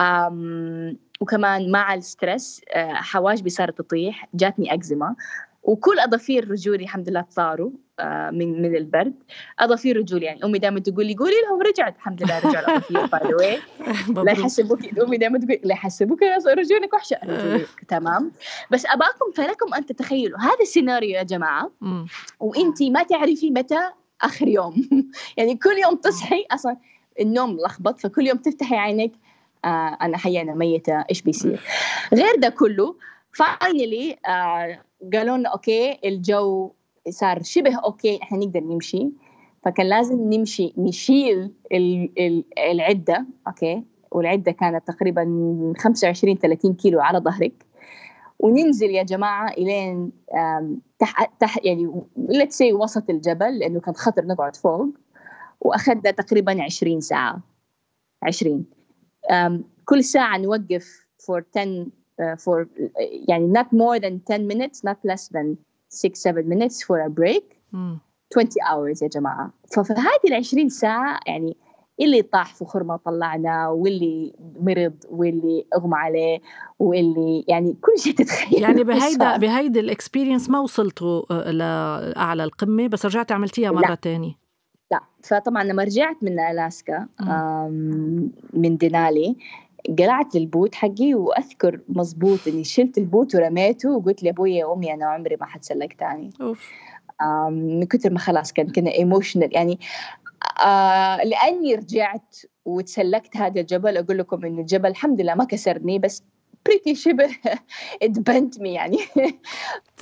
um, 0.00 0.96
وكمان 1.20 1.70
مع 1.70 1.94
ال 1.94 2.03
stress 2.03 2.60
uh, 2.60 2.76
حواجبي 2.92 3.50
صارت 3.50 3.78
تطيح 3.78 4.28
جاتني 4.34 4.74
أكزيما. 4.74 5.16
وكل 5.62 5.98
أظافير 5.98 6.50
رجولي 6.50 6.82
الحمد 6.82 7.08
لله 7.08 7.24
طاروا 7.36 7.70
آه، 7.70 7.89
من 8.30 8.62
من 8.62 8.76
البرد. 8.76 9.14
اظافير 9.58 9.96
رجولي 9.96 10.26
يعني 10.26 10.44
أمي 10.44 10.58
دائما 10.58 10.80
تقول 10.80 11.06
لي 11.06 11.14
قولي 11.14 11.34
لهم 11.48 11.62
رجعت. 11.62 11.96
الحمد 11.96 12.22
لله 12.22 12.38
رجع 12.38 12.60
الاظافير 12.60 13.06
باي 13.06 13.58
لا 14.24 14.32
يحسبوك 14.32 14.98
أمي 14.98 15.16
دائما 15.16 15.38
تقول 15.38 15.58
لا 15.64 15.72
يحسبوك 15.72 16.22
رجولك 16.46 16.94
وحشة. 16.94 17.18
رجولي 17.24 17.66
تمام. 17.88 18.32
بس 18.70 18.86
أباكم 18.86 19.32
فلكم 19.34 19.74
أن 19.74 19.86
تتخيلوا. 19.86 20.38
هذا 20.38 20.60
السيناريو 20.60 21.10
يا 21.10 21.22
جماعة 21.22 21.70
وإنت 22.40 22.82
ما 22.82 23.02
تعرفي 23.02 23.50
متى 23.50 23.90
آخر 24.22 24.48
يوم. 24.48 24.88
يعني 25.36 25.56
كل 25.56 25.78
يوم 25.82 25.96
تصحي 25.96 26.46
أصلا 26.50 26.76
النوم 27.20 27.56
لخبط 27.66 28.00
فكل 28.00 28.26
يوم 28.26 28.38
تفتحي 28.38 28.76
عينك 28.76 29.12
آه 29.64 29.98
أنا 30.02 30.18
حيه 30.18 30.40
أنا 30.40 30.54
ميتة 30.54 31.04
إيش 31.10 31.22
بيصير؟ 31.22 31.60
غير 32.14 32.36
ده 32.36 32.48
كله 32.48 32.96
finally 33.32 34.16
آه 34.28 34.80
قالوا 35.14 35.36
لنا 35.36 35.48
okay 35.48 35.98
الجو 36.04 36.72
صار 37.08 37.42
شبه 37.42 37.76
okay 37.76 38.22
إحنا 38.22 38.38
نقدر 38.38 38.60
نمشي. 38.60 39.10
فكان 39.62 39.86
لازم 39.86 40.32
نمشي 40.32 40.74
نشيل 40.78 41.52
العدة 42.58 43.26
okay؟ 43.46 43.84
والعدة 44.10 44.52
كانت 44.52 44.88
تقريبا 44.88 45.24
25 45.78 46.36
30 46.38 46.74
كيلو 46.74 47.00
على 47.00 47.18
ظهرك. 47.18 47.66
وننزل 48.38 48.90
يا 48.90 49.02
جماعة 49.02 49.50
إلين 49.50 50.12
تحت 50.98 51.64
يعني 51.64 52.02
let's 52.16 52.58
say 52.58 52.72
وسط 52.72 53.10
الجبل 53.10 53.58
لأنه 53.58 53.80
كان 53.80 53.94
خطر 53.94 54.26
نقعد 54.26 54.56
فوق. 54.56 54.88
وأخذنا 55.60 56.10
تقريبا 56.10 56.62
20 56.62 57.00
ساعة. 57.00 57.40
20 58.22 58.64
كل 59.84 60.04
ساعة 60.04 60.38
نوقف 60.38 61.06
for 61.22 61.42
10 61.54 61.86
uh, 62.20 62.36
for 62.36 62.66
يعني 63.28 63.52
not 63.52 63.66
more 63.66 63.98
than 64.00 64.18
10 64.26 64.46
minutes 64.46 64.80
not 64.84 64.96
less 65.04 65.28
than 65.28 65.56
6 65.90 66.14
7 66.14 66.44
minutes 66.44 66.82
for 66.82 66.98
a 67.00 67.10
break. 67.10 67.44
mm. 67.74 68.00
20 68.32 68.48
hours 68.70 69.02
يا 69.02 69.08
جماعة. 69.08 69.50
ففي 69.74 69.92
هذه 69.92 70.28
ال 70.28 70.34
20 70.34 70.68
ساعة 70.68 71.20
يعني 71.26 71.56
اللي 72.00 72.22
طاح 72.22 72.54
في 72.54 72.64
خرمة 72.64 72.96
طلعنا 72.96 73.68
واللي 73.68 74.32
مرض 74.60 74.94
واللي 75.10 75.66
أغمى 75.76 75.96
عليه 75.96 76.40
واللي 76.78 77.44
يعني 77.48 77.76
كل 77.80 77.98
شيء 77.98 78.14
تتخيل. 78.14 78.62
يعني 78.62 78.84
بهيدا 78.90 79.36
بهيدي 79.36 79.80
ال 79.80 79.86
experience 79.86 80.50
ما 80.50 80.60
وصلتوا 80.60 81.22
آه، 81.30 81.50
لاعلى 81.50 82.44
القمة 82.44 82.88
بس 82.88 83.06
رجعتي 83.06 83.34
عملتيها 83.34 83.70
مرة 83.70 83.94
ثانية 83.94 84.34
لا. 84.92 85.00
فطبعا 85.22 85.64
لما 85.64 85.84
رجعت 85.84 86.16
من 86.22 86.40
ألاسكا 86.40 87.06
من 88.52 88.76
دينالي 88.76 89.36
قلعت 89.98 90.36
ال 90.36 90.44
boot 90.44 90.74
حقي 90.74 91.14
وأذكر 91.14 91.80
مزبوط 91.88 92.48
إني 92.48 92.64
شلت 92.64 92.98
ال 92.98 93.05
boot 93.05 93.34
ورميته 93.34 93.90
وقلت 93.90 94.22
لأبوي 94.22 94.64
وامي 94.64 94.94
أنا 94.94 95.06
عمري 95.06 95.36
ما 95.36 95.46
حتسلق 95.46 95.88
تاني. 95.98 96.30
من 97.50 97.84
كثر 97.84 98.12
ما 98.12 98.18
خلاص 98.18 98.52
كان 98.52 98.72
كنا 98.72 98.90
emotional 98.92 99.54
يعني 99.54 99.78
آه 100.64 101.16
لأني 101.24 101.74
رجعت 101.74 102.36
وتسلقت 102.64 103.36
هذا 103.36 103.60
الجبل 103.60 103.96
أقول 103.96 104.18
لكم 104.18 104.44
إنه 104.44 104.60
الجبل 104.60 104.88
الحمد 104.90 105.20
لله 105.20 105.34
ما 105.34 105.44
كسرني 105.44 105.98
بس 105.98 106.22
pretty 106.66 106.94
شبه 106.94 107.28
it 108.02 108.21
bent 108.21 108.60
me 108.60 108.72
يعني. 108.74 108.98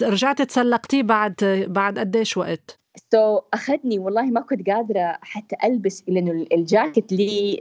رجعت 0.03 0.43
تسلقتيه 0.43 1.03
بعد 1.03 1.67
بعد 1.69 1.99
قديش 1.99 2.37
وقت؟ 2.37 2.81
so 3.13 3.39
so, 3.39 3.43
أخذني 3.55 3.99
والله 3.99 4.23
ما 4.23 4.41
كنت 4.41 4.71
قادرة 4.71 5.19
حتى 5.23 5.57
ألبس 5.65 6.05
لأنه 6.09 6.47
الجاكيت 6.53 7.13
لي 7.13 7.61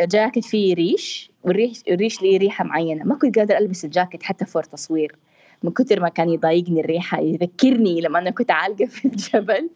الجاكيت 0.00 0.44
فيه 0.44 0.74
ريش 0.74 1.30
والريش 1.44 1.82
الريش 1.88 2.22
لي 2.22 2.36
ريحة 2.36 2.64
معينة. 2.64 3.04
ما 3.04 3.18
كنت 3.18 3.38
قادرة 3.38 3.58
ألبس 3.58 3.84
الجاكيت 3.84 4.22
حتى 4.22 4.44
for 4.44 4.62
تصوير. 4.62 5.16
من 5.62 5.70
كثر 5.70 6.00
ما 6.00 6.08
كان 6.08 6.30
يضايقني 6.30 6.80
الريحة 6.80 7.20
يذكرني 7.20 8.00
لما 8.00 8.18
أنا 8.18 8.30
كنت 8.30 8.50
عالقة 8.50 8.86
في 8.86 9.04
الجبل. 9.04 9.70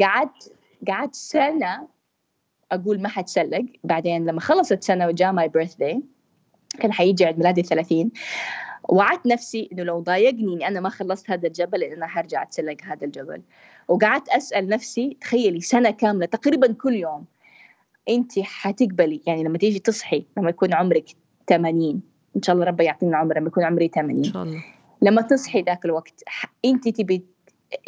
قعدت 0.00 0.52
قعدت 0.88 1.14
سنة 1.14 1.88
أقول 2.72 3.02
ما 3.02 3.08
حتسلق. 3.08 3.64
بعدين 3.84 4.26
لما 4.26 4.40
خلصت 4.40 4.82
سنة 4.84 5.06
وجاء 5.06 5.32
ماي 5.32 5.48
بيرث 5.48 5.74
داي 5.74 6.02
كان 6.80 6.92
حيجي 6.92 7.24
عيد 7.24 7.38
ميلادي 7.38 7.62
30 7.62 8.10
وعدت 8.88 9.26
نفسي 9.26 9.68
إنه 9.72 9.82
لو 9.82 10.00
ضايقني 10.00 10.54
إني 10.54 10.68
أنا 10.68 10.80
ما 10.80 10.88
خلصت 10.88 11.30
هذا 11.30 11.46
الجبل 11.46 11.82
أنا 11.82 12.06
حرجع 12.06 12.42
أتسلق 12.42 12.76
هذا 12.82 13.04
الجبل. 13.04 13.42
وقعدت 13.88 14.28
أسأل 14.28 14.68
نفسي 14.68 15.16
تخيلي 15.20 15.60
سنة 15.60 15.90
كاملة 15.90 16.26
تقريبا 16.26 16.72
كل 16.72 16.94
يوم 16.94 17.24
انت 18.08 18.38
حتقبلي؟ 18.38 19.20
يعني 19.26 19.44
لما 19.44 19.58
تيجي 19.58 19.78
تصحي 19.78 20.26
لما 20.36 20.50
يكون 20.50 20.74
عمرك 20.74 21.04
80 21.48 22.02
إن 22.36 22.42
شاء 22.42 22.54
الله 22.54 22.66
ربي 22.66 22.84
يعطينا 22.84 23.16
عمر 23.16 23.38
لما 23.38 23.46
يكون 23.46 23.64
عمري 23.64 23.88
80 23.88 24.16
إن 24.16 24.24
شاء 24.24 24.42
الله. 24.42 24.64
لما 25.02 25.22
تصحي 25.22 25.62
ذاك 25.62 25.84
الوقت 25.84 26.22
انت 26.64 26.88
تبي 26.88 27.24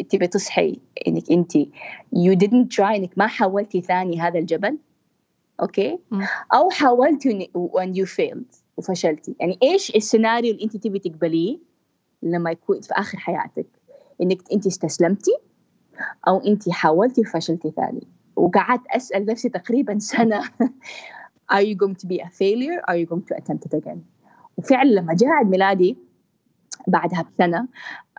تبي 0.09 0.27
تصحي 0.27 0.81
إنك 1.09 1.31
انت 1.31 1.59
you 2.15 2.35
didn't 2.45 2.77
try 2.77 2.95
إنك 2.95 3.19
ما 3.19 3.27
حاولتي 3.27 3.81
ثاني 3.81 4.21
هذا 4.21 4.39
الجبل؟ 4.39 4.79
أوكي؟ 5.61 5.99
أو 6.55 6.71
حاولتي 6.71 7.51
when 7.55 7.95
you 7.95 8.07
failed. 8.07 8.64
وفشلتي. 8.77 9.37
يعني 9.41 9.59
إيش 9.63 9.97
السيناريو 9.97 10.53
اللي 10.53 10.65
أنت 10.65 10.77
تبي 10.77 10.99
تقبليه 10.99 11.59
لما 12.23 12.51
يكون 12.51 12.81
في 12.81 12.95
آخر 12.95 13.19
حياتك؟ 13.19 13.67
إنك 14.23 14.39
أنت 14.53 14.67
استسلمتي 14.67 15.37
أو 16.29 16.39
أنت 16.39 16.71
حاولتي 16.71 17.21
وفشلتي 17.21 17.71
ثاني. 17.71 18.07
وقعدت 18.37 18.87
أسأل 18.91 19.27
نفسي 19.27 19.49
تقريبا 19.49 19.99
سنة 19.99 20.43
are 21.53 21.63
you 21.63 21.75
going 21.75 21.95
to 21.95 22.07
be 22.07 22.19
a 22.21 22.31
failure? 22.31 22.83
Are 22.89 22.97
you 22.97 23.07
going 23.07 23.23
to 23.23 23.37
attempt 23.37 23.67
it 23.67 23.75
again? 23.75 24.05
وفعلا 24.57 24.91
لما 24.91 25.15
جاء 25.15 25.31
عيد 25.31 25.47
ميلادي 25.47 25.97
بعدها 26.87 27.23
بسنة 27.23 27.69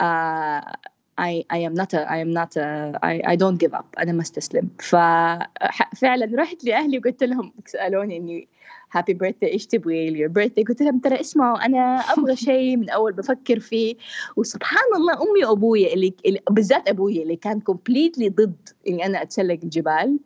uh, 0.02 0.76
I, 1.18 1.46
I 1.50 1.60
am 1.60 1.74
not 1.74 1.94
a, 1.94 2.12
I 2.12 2.18
am 2.18 2.32
not 2.32 2.58
a, 2.58 3.00
I, 3.02 3.22
I 3.26 3.36
don't 3.36 3.58
give 3.58 3.74
up. 3.74 3.86
أنا 4.00 4.12
ما 4.12 4.22
استسلم. 4.22 4.70
ففعلا 4.80 6.32
رحت 6.36 6.64
لأهلي 6.64 6.98
وقلت 6.98 7.24
لهم 7.24 7.54
سألوني 7.66 8.18
إني 8.18 8.48
happy 8.96 9.14
birthday 9.14 9.48
إيش 9.52 9.66
تبغي؟ 9.68 10.10
لي 10.10 10.28
birthday 10.28 10.64
قلت 10.64 10.82
لهم 10.82 11.00
ترى 11.00 11.20
اسمعوا 11.20 11.66
أنا 11.66 12.00
أبغى 12.00 12.36
شيء 12.50 12.78
من 12.78 12.90
أول 12.90 13.14
بفكر 13.14 13.60
فيه. 13.60 13.96
وسبحان 14.36 14.96
الله 14.96 15.14
أمي 15.14 15.46
وأبويا 15.46 15.94
اللي, 15.94 16.14
اللي 16.26 16.40
بالذات 16.50 16.90
أبويا 16.90 17.24
اللي 17.24 17.36
كان 17.36 17.60
completely 17.60 18.30
ضد 18.30 18.70
إني 18.88 19.06
أنا 19.06 19.22
أتسلق 19.22 19.60
الجبال. 19.64 20.20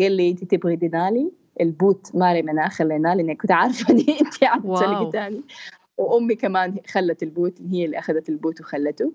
قال 0.00 0.12
لي 0.12 0.30
أنت 0.30 0.44
تبغي 0.44 0.76
دينالي؟ 0.76 1.30
ال 1.60 1.70
boot 1.70 2.10
ما 2.14 2.42
رميناه 2.42 2.72
خليناه 2.72 3.14
لاني 3.14 3.34
كنت 3.34 3.52
عارفة 3.52 3.94
إني 3.94 4.20
أنت 4.20 4.44
عم 4.44 4.74
تسلقي 4.74 5.10
ثاني 5.12 5.42
وأمي 5.98 6.34
كمان 6.34 6.76
خلت 6.86 7.22
ال 7.22 7.29
boot 7.29 7.58
هي 7.70 7.84
اللي 7.84 7.98
أخذت 7.98 8.28
ال 8.28 8.34
boot 8.34 8.60
وخلته. 8.60 9.12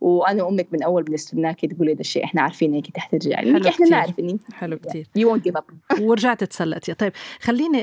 وأنا 0.00 0.42
وأمك 0.42 0.68
من 0.72 0.82
أول 0.82 1.02
بنستناكي 1.02 1.66
تقولي 1.66 1.94
ده 1.94 2.00
الشيء 2.00 2.24
إحنا 2.24 2.42
عارفين 2.42 2.74
إنك 2.74 2.90
حترجعي 2.90 3.46
يعني 3.46 3.68
إحنا 3.68 3.88
نعرف 3.88 4.18
اني 4.18 4.38
حلو 4.52 4.78
كثير 4.78 5.06
you 5.16 5.28
won't 5.28 5.44
give 5.44 5.56
up 5.56 5.64
ورجعت 6.00 6.44
تسلقتي 6.44 6.94
طيب 6.94 7.12
خليني 7.40 7.82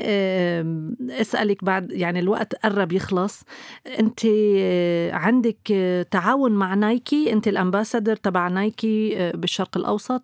أسألك 1.20 1.64
بعد 1.64 1.92
يعني 1.92 2.18
الوقت 2.18 2.54
قرب 2.54 2.92
يخلص. 2.92 3.42
أنت 3.98 4.20
آه، 4.58 5.12
عندك 5.12 5.58
تعاون 6.10 6.52
مع 6.52 6.74
نايكي؟ 6.74 7.32
أنت 7.32 7.48
ال 7.48 7.54
ambassador 7.54 8.16
تبع 8.16 8.48
نايكي 8.48 9.18
آه، 9.18 9.32
بالشرق 9.36 9.76
الأوسط؟ 9.76 10.22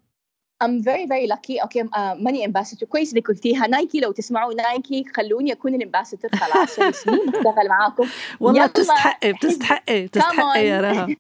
I'm 0.65 0.83
very 0.83 1.07
very 1.07 1.27
lucky. 1.35 1.63
okay 1.63 1.89
ماني 1.97 2.45
ambassador 2.45 2.89
كويس 2.89 3.11
اللي 3.11 3.21
قلتيها. 3.21 3.67
Nike 3.67 4.01
لو 4.01 4.13
تسمعوا 4.13 4.55
Nike 4.55 5.05
خلوني 5.17 5.53
أكون 5.53 5.75
ال 5.75 5.80
ambassador 5.80 6.31
خلاص 6.35 6.75
سنين 7.05 7.27
بشتغل 7.27 7.69
معاكم. 7.69 8.07
والله 8.41 8.67
بتستحقي 8.67 9.33
بتستحقي 9.33 10.07
بتستحقي 10.07 10.67
يا 10.69 10.81
رها. 10.81 11.07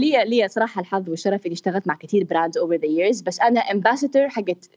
لي 0.00 0.24
لي 0.24 0.48
صراحة 0.48 0.80
الحظ 0.80 1.08
والشرف 1.08 1.46
إني 1.46 1.54
اشتغلت 1.54 1.86
مع 1.86 1.94
كثير 1.94 2.24
brands 2.24 2.58
over 2.58 2.74
the 2.74 2.86
years 2.86 3.20
بس 3.20 3.40
أنا 3.40 3.60
ambassador 3.60 4.28
حقت 4.28 4.70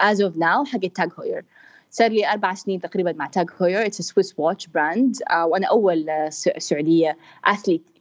as 0.00 0.22
of 0.22 0.36
now 0.36 0.64
حقت 0.64 0.96
TAG 0.96 1.08
Heuer 1.18 1.44
صار 1.90 2.10
لي 2.10 2.32
أربع 2.32 2.54
سنين 2.54 2.80
تقريبا 2.80 3.12
مع 3.12 3.26
TAG 3.26 3.46
Heuer 3.62 3.86
it's 3.86 4.02
Swiss 4.02 4.34
watch 4.38 4.66
brand 4.66 5.16
وأنا 5.44 5.66
أول 5.66 6.10
آه، 6.10 6.28
سعودية 6.58 7.16
athlete 7.44 7.82
آه، 7.96 7.97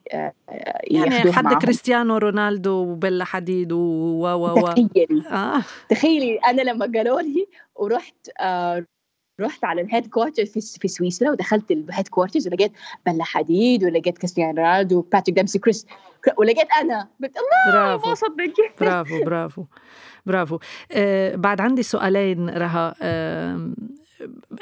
يعني 0.84 1.32
حد 1.34 1.44
معهم. 1.44 1.60
كريستيانو 1.60 2.18
رونالدو 2.18 2.72
وبيلا 2.72 3.26
حديد 3.26 3.72
و 3.72 3.78
و 3.78 4.60
و 4.60 4.68
تخيلي. 4.68 5.28
آه. 5.32 5.62
تخيلي 5.90 6.38
أنا 6.38 6.62
لما 6.62 6.92
قالوا 6.96 7.22
لي 7.22 7.48
ورحت 7.76 8.16
آه 8.40 8.86
رحت 9.42 9.66
على 9.66 9.82
ال 9.82 10.08
headquarter 10.08 10.46
في 10.46 10.62
في 10.62 10.88
سويسرا 10.88 11.32
ودخلت 11.32 11.72
ال 11.72 12.08
headquarters 12.08 12.48
ولقيت 12.48 12.72
بيلا 13.06 13.24
حديد 13.24 13.84
ولقيت 13.84 14.18
كريستيانو 14.18 14.58
رونالدو 14.58 14.98
وباتريك 14.98 15.36
ديمسي 15.36 15.60
كريس 15.60 15.86
ولقيت 16.38 16.68
أنا. 16.82 17.08
قلت 17.24 17.38
الله 17.38 17.72
برافو. 17.72 18.10
ما 18.10 18.16
صدق 18.16 18.34
برافو 18.80 19.24
برافو 19.24 19.66
برافو. 20.26 20.60
آه 20.92 21.36
بعد 21.36 21.62
عندي 21.62 21.84
سؤالين 21.84 22.50
رها. 22.50 22.96
آه 23.02 23.72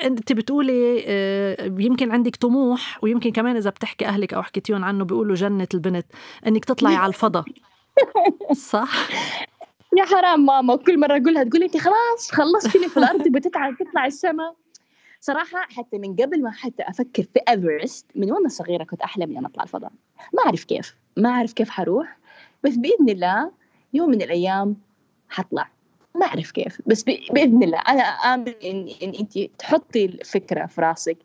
انت 0.04 0.34
بتقولي 0.34 1.04
آه 1.08 1.76
يمكن 1.80 2.12
عندك 2.12 2.36
طموح 2.36 3.04
ويمكن 3.04 3.32
كمان 3.32 3.56
إذا 3.56 3.70
بتحكي 3.70 4.06
أهلك 4.06 4.34
أو 4.34 4.44
حكيتيهم 4.44 4.84
عنه 4.84 5.06
بيقولوا 5.06 5.36
جنت 5.36 5.68
البنت 5.74 6.06
إنك 6.48 6.66
تطلعي 6.66 6.96
على 6.96 7.10
الفضاء. 7.10 7.46
صح؟ 8.72 9.10
يا 9.98 10.06
حرام 10.06 10.46
ماما 10.46 10.74
وكل 10.74 11.00
مرة 11.00 11.18
أقولها 11.18 11.44
تقول 11.44 11.64
أنت 11.64 11.78
خلاص 11.78 12.32
خلصتي 12.32 12.90
في 12.90 12.98
الأرض 12.98 13.28
بتتعب 13.28 13.76
تطلع 13.78 14.06
السماء. 14.06 14.56
صراحة 15.20 15.60
حتى 15.62 15.98
من 15.98 16.16
قبل 16.16 16.42
ما 16.42 16.52
حتى 16.52 16.84
أفكر 16.84 17.24
في 17.24 17.40
إيفرست 17.50 18.06
من 18.16 18.32
وأنا 18.32 18.50
صغيرة 18.50 18.84
كنت 18.84 19.02
أحلم 19.02 19.38
إني 19.38 19.48
أطلع 19.48 19.64
الفضاء. 19.64 19.92
ما 20.34 20.44
أعرف 20.46 20.64
كيف 20.64 20.96
ما 21.18 21.30
أعرف 21.30 21.54
كيف 21.54 21.70
حروح 21.70 22.18
بس 22.64 22.76
بإذن 22.76 23.10
الله 23.10 23.52
يوم 23.94 24.10
من 24.10 24.22
الأيام 24.22 24.76
حطلع. 25.30 25.75
ما 26.16 26.26
أعرف 26.26 26.52
كيف 26.52 26.82
بس 26.86 27.04
بإذن 27.04 27.64
الله. 27.64 27.78
أنا 27.78 28.04
آمن 28.04 28.48
إن, 28.48 28.90
إن 29.04 29.14
أنت 29.20 29.40
تحطي 29.60 30.06
الفكرة 30.06 30.66
في 30.66 30.82
راسك 30.82 31.18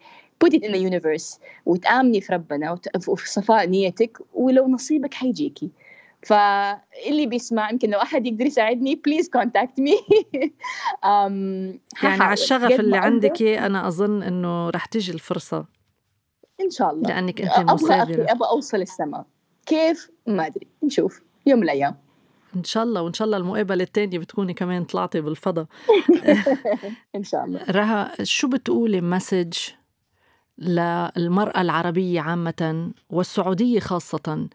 put 0.44 0.48
it 0.48 0.62
in 0.62 0.72
the 0.72 0.90
universe 0.90 1.38
وتآمني 1.66 2.20
في 2.20 2.32
ربنا 2.32 2.78
وفي 3.08 3.30
صفاء 3.30 3.66
نيتك 3.66 4.18
ولو 4.34 4.68
نصيبك 4.68 5.14
حيجيكي. 5.14 5.70
فاللي 6.22 7.26
بيسمع 7.26 7.70
يمكن 7.70 7.90
لو 7.90 7.98
أحد 7.98 8.26
يقدر 8.26 8.46
يساعدني 8.46 8.94
please 8.94 9.28
contact 9.28 9.80
me 9.80 9.94
يعني 12.02 12.22
على 12.22 12.32
الشغف 12.32 12.80
اللي 12.80 12.96
عندك 12.96 13.42
أنا 13.42 13.88
أظن 13.88 14.22
إنه 14.22 14.70
رح 14.70 14.84
تيجي 14.86 15.12
الفرصة. 15.12 15.64
إن 16.60 16.70
شاء 16.70 16.90
الله. 16.90 17.08
لأنك 17.08 17.40
أنت 17.40 17.70
مثابره 17.72 18.26
أبغى 18.28 18.48
أوصل 18.48 18.80
السماء. 18.80 19.24
كيف؟ 19.66 20.10
ما 20.26 20.46
أدري. 20.46 20.66
نشوف. 20.82 21.22
يوم 21.46 21.58
من 21.58 21.64
الأيام. 21.64 21.96
إن 22.56 22.64
شاء 22.64 22.82
الله 22.82 23.02
وإن 23.02 23.12
شاء 23.12 23.26
الله 23.26 23.36
المقابلة 23.36 23.82
الثانية 23.84 24.18
بتكوني 24.18 24.54
كمان 24.54 24.84
طلعتي 24.84 25.20
بالفضاء. 25.20 25.66
إن 27.16 27.24
شاء 27.24 27.44
الله. 27.44 27.60
رها 27.70 28.24
شو 28.24 28.48
بتقولي 28.48 29.00
مسج 29.00 29.52
للمرأة 30.60 31.60
العربية 31.60 32.20
عامة 32.20 32.90
والسعودية 33.10 33.80
خاصة. 33.80 34.48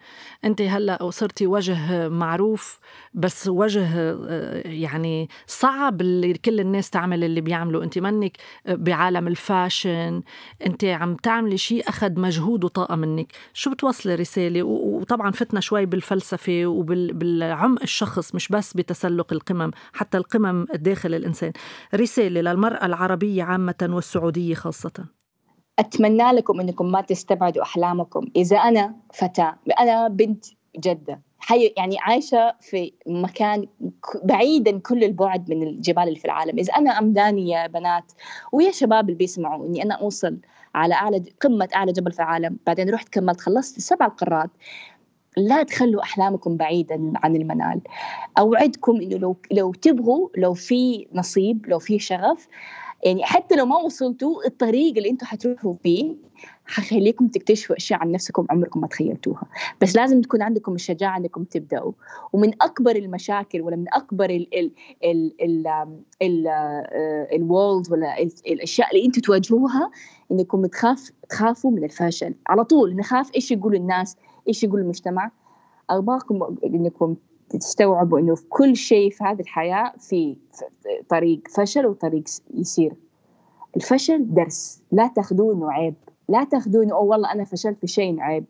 أنت 0.45 0.61
هلأ 0.61 1.09
صرتي 1.09 1.47
وجه 1.47 2.09
معروف 2.09 2.79
بس 3.13 3.47
وجه 3.47 3.87
آه، 3.95 4.67
يعني 4.67 5.29
صعب 5.47 6.01
اللي 6.01 6.33
كل 6.33 6.59
الناس 6.59 6.89
تعمل 6.89 7.23
اللي 7.23 7.41
بيعملوا. 7.41 7.83
أنت 7.83 7.99
منك 7.99 8.37
بعالم 8.67 9.27
الفاشن. 9.27 10.21
أنت 10.65 10.83
عم 10.83 11.15
تعملي 11.15 11.57
شيء 11.57 11.89
أخذ 11.89 12.19
مجهود 12.19 12.63
وطاقة 12.63 12.95
منك. 12.95 13.31
شو 13.53 13.69
بتوصلي 13.71 14.15
رسالة؟ 14.15 14.63
وطبعا 14.63 15.31
فتنا 15.31 15.59
شوي 15.59 15.85
بالفلسفة 15.85 16.65
وبالعمق 16.65 17.81
الشخص 17.81 18.35
مش 18.35 18.47
بس 18.49 18.73
بتسلق 18.73 19.33
القمم 19.33 19.71
حتى 19.93 20.17
القمم 20.17 20.65
داخل 20.75 21.13
الإنسان. 21.13 21.51
رسالة 21.95 22.41
للمرأة 22.41 22.85
العربية 22.85 23.43
عامة 23.43 23.87
والسعودية 23.89 24.55
خاصة. 24.55 25.24
أتمنى 25.79 26.31
لكم 26.31 26.59
أنكم 26.59 26.91
ما 26.91 27.01
تستبعدوا 27.01 27.63
أحلامكم. 27.63 28.27
إذا 28.35 28.57
أنا 28.57 28.95
فتاة 29.13 29.55
أنا 29.79 30.07
بنت 30.07 30.45
جدة. 30.79 31.21
حي 31.39 31.73
يعني 31.77 31.97
عايشة 31.99 32.55
في 32.61 32.93
مكان 33.07 33.67
بعيدا 34.23 34.79
كل 34.79 35.03
البعد 35.03 35.49
من 35.49 35.63
الجبال 35.63 36.03
اللي 36.03 36.19
في 36.19 36.25
العالم. 36.25 36.59
إذا 36.59 36.73
أنا 36.73 36.99
أمداني 36.99 37.49
يا 37.49 37.67
بنات 37.67 38.11
ويا 38.51 38.71
شباب 38.71 39.05
اللي 39.05 39.17
بيسمعوا 39.17 39.65
إني 39.65 39.83
أنا 39.83 39.93
أوصل 39.93 40.37
على 40.75 40.93
أعلى 40.93 41.23
قمة 41.41 41.69
أعلى 41.75 41.91
جبل 41.91 42.11
في 42.11 42.19
العالم 42.19 42.57
بعدين 42.67 42.89
رحت 42.89 43.09
كملت 43.09 43.41
خلصت 43.41 43.79
سبع 43.79 44.07
قارات 44.07 44.49
لا 45.37 45.63
تخلوا 45.63 46.01
أحلامكم 46.01 46.57
بعيدا 46.57 47.13
عن 47.15 47.35
المنال. 47.35 47.81
أوعدكم 48.37 49.01
إنه 49.01 49.17
لو 49.17 49.37
لو 49.51 49.73
تبغوا 49.73 50.29
لو 50.37 50.53
في 50.53 51.07
نصيب 51.13 51.65
لو 51.67 51.79
في 51.79 51.99
شغف 51.99 52.47
يعني 53.03 53.23
حتى 53.23 53.55
لو 53.55 53.65
ما 53.65 53.77
وصلتوا 53.77 54.45
الطريق 54.45 54.97
اللي 54.97 55.09
أنتم 55.09 55.25
حتروحوا 55.25 55.73
فيه 55.83 56.15
حخليكم 56.65 57.27
تكتشفوا 57.27 57.75
أشياء 57.75 57.99
عن 57.99 58.11
نفسكم 58.11 58.45
عمركم 58.49 58.81
ما 58.81 58.87
تخيلتوها. 58.87 59.43
بس 59.81 59.95
لازم 59.95 60.21
تكون 60.21 60.41
عندكم 60.41 60.75
الشجاعة 60.75 61.17
إنكم 61.17 61.43
تبدأوا. 61.43 61.91
ومن 62.33 62.53
أكبر 62.61 62.95
المشاكل 62.95 63.61
ولا 63.61 63.75
من 63.75 63.85
أكبر 63.93 64.29
ال 64.29 64.57
ال 64.59 64.71
ال 65.03 65.33
ال 65.41 65.67
ال 66.21 66.47
الوولز 67.33 67.91
ولا 67.91 68.21
الأشياء 68.47 68.91
اللي 68.91 69.05
أنتم 69.05 69.21
تواجهوها 69.21 69.91
إنكم 70.31 70.65
تخاف 70.65 71.11
تخافوا 71.29 71.71
من 71.71 71.83
الفشل. 71.83 72.33
على 72.47 72.63
طول 72.63 72.95
نخاف 72.95 73.35
إيش 73.35 73.51
يقول 73.51 73.75
الناس 73.75 74.17
إيش 74.47 74.63
يقول 74.63 74.79
المجتمع. 74.79 75.31
ابغاكم 75.89 76.57
إنكم 76.65 77.15
تستوعبوا 77.49 78.19
إنه 78.19 78.35
في 78.35 78.45
كل 78.49 78.75
شيء 78.75 79.11
في 79.11 79.23
هذه 79.23 79.39
الحياة 79.39 79.93
في 79.99 80.37
طريق 81.09 81.39
فشل 81.47 81.85
وطريق 81.85 82.23
يسير 82.53 82.93
الفشل 83.75 84.33
درس 84.33 84.81
لا 84.91 85.07
تاخذوه 85.15 85.53
انه 85.53 85.71
عيب 85.71 85.95
لا 86.29 86.43
تاخذوه 86.43 86.83
انه 86.83 86.95
أو 86.95 87.05
والله 87.07 87.31
أنا 87.31 87.43
فشلت 87.43 87.77
في 87.81 87.87
شيء 87.87 88.21
عيب. 88.21 88.45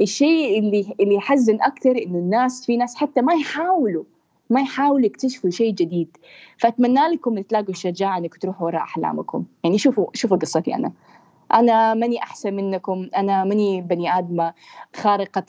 الشيء 0.00 0.58
اللي 0.58 0.94
اللي 1.00 1.14
يحزن 1.14 1.58
أكثر 1.60 1.90
إنه 1.90 2.18
الناس 2.18 2.66
في 2.66 2.76
ناس 2.76 2.94
حتى 2.96 3.20
ما 3.20 3.34
يحاولوا 3.34 4.04
ما 4.50 4.60
يحاولوا 4.60 5.06
يكتشفوا 5.06 5.50
شيء 5.50 5.72
جديد. 5.72 6.16
فأتمنى 6.58 7.00
لكم 7.00 7.40
تلاقوا 7.40 7.70
الشجاعه 7.70 8.18
إنكم 8.18 8.38
تروحوا 8.38 8.66
وراء 8.66 8.82
أحلامكم. 8.82 9.44
يعني 9.64 9.78
شوفوا 9.78 10.06
شوفوا 10.14 10.36
قصتي 10.36 10.74
أنا. 10.74 10.92
أنا 11.54 11.94
ماني 11.94 12.22
أحسن 12.22 12.54
منكم 12.54 13.08
أنا 13.16 13.44
ماني 13.44 13.80
بني 13.80 14.18
آدمة 14.18 14.54
خارقة 14.96 15.44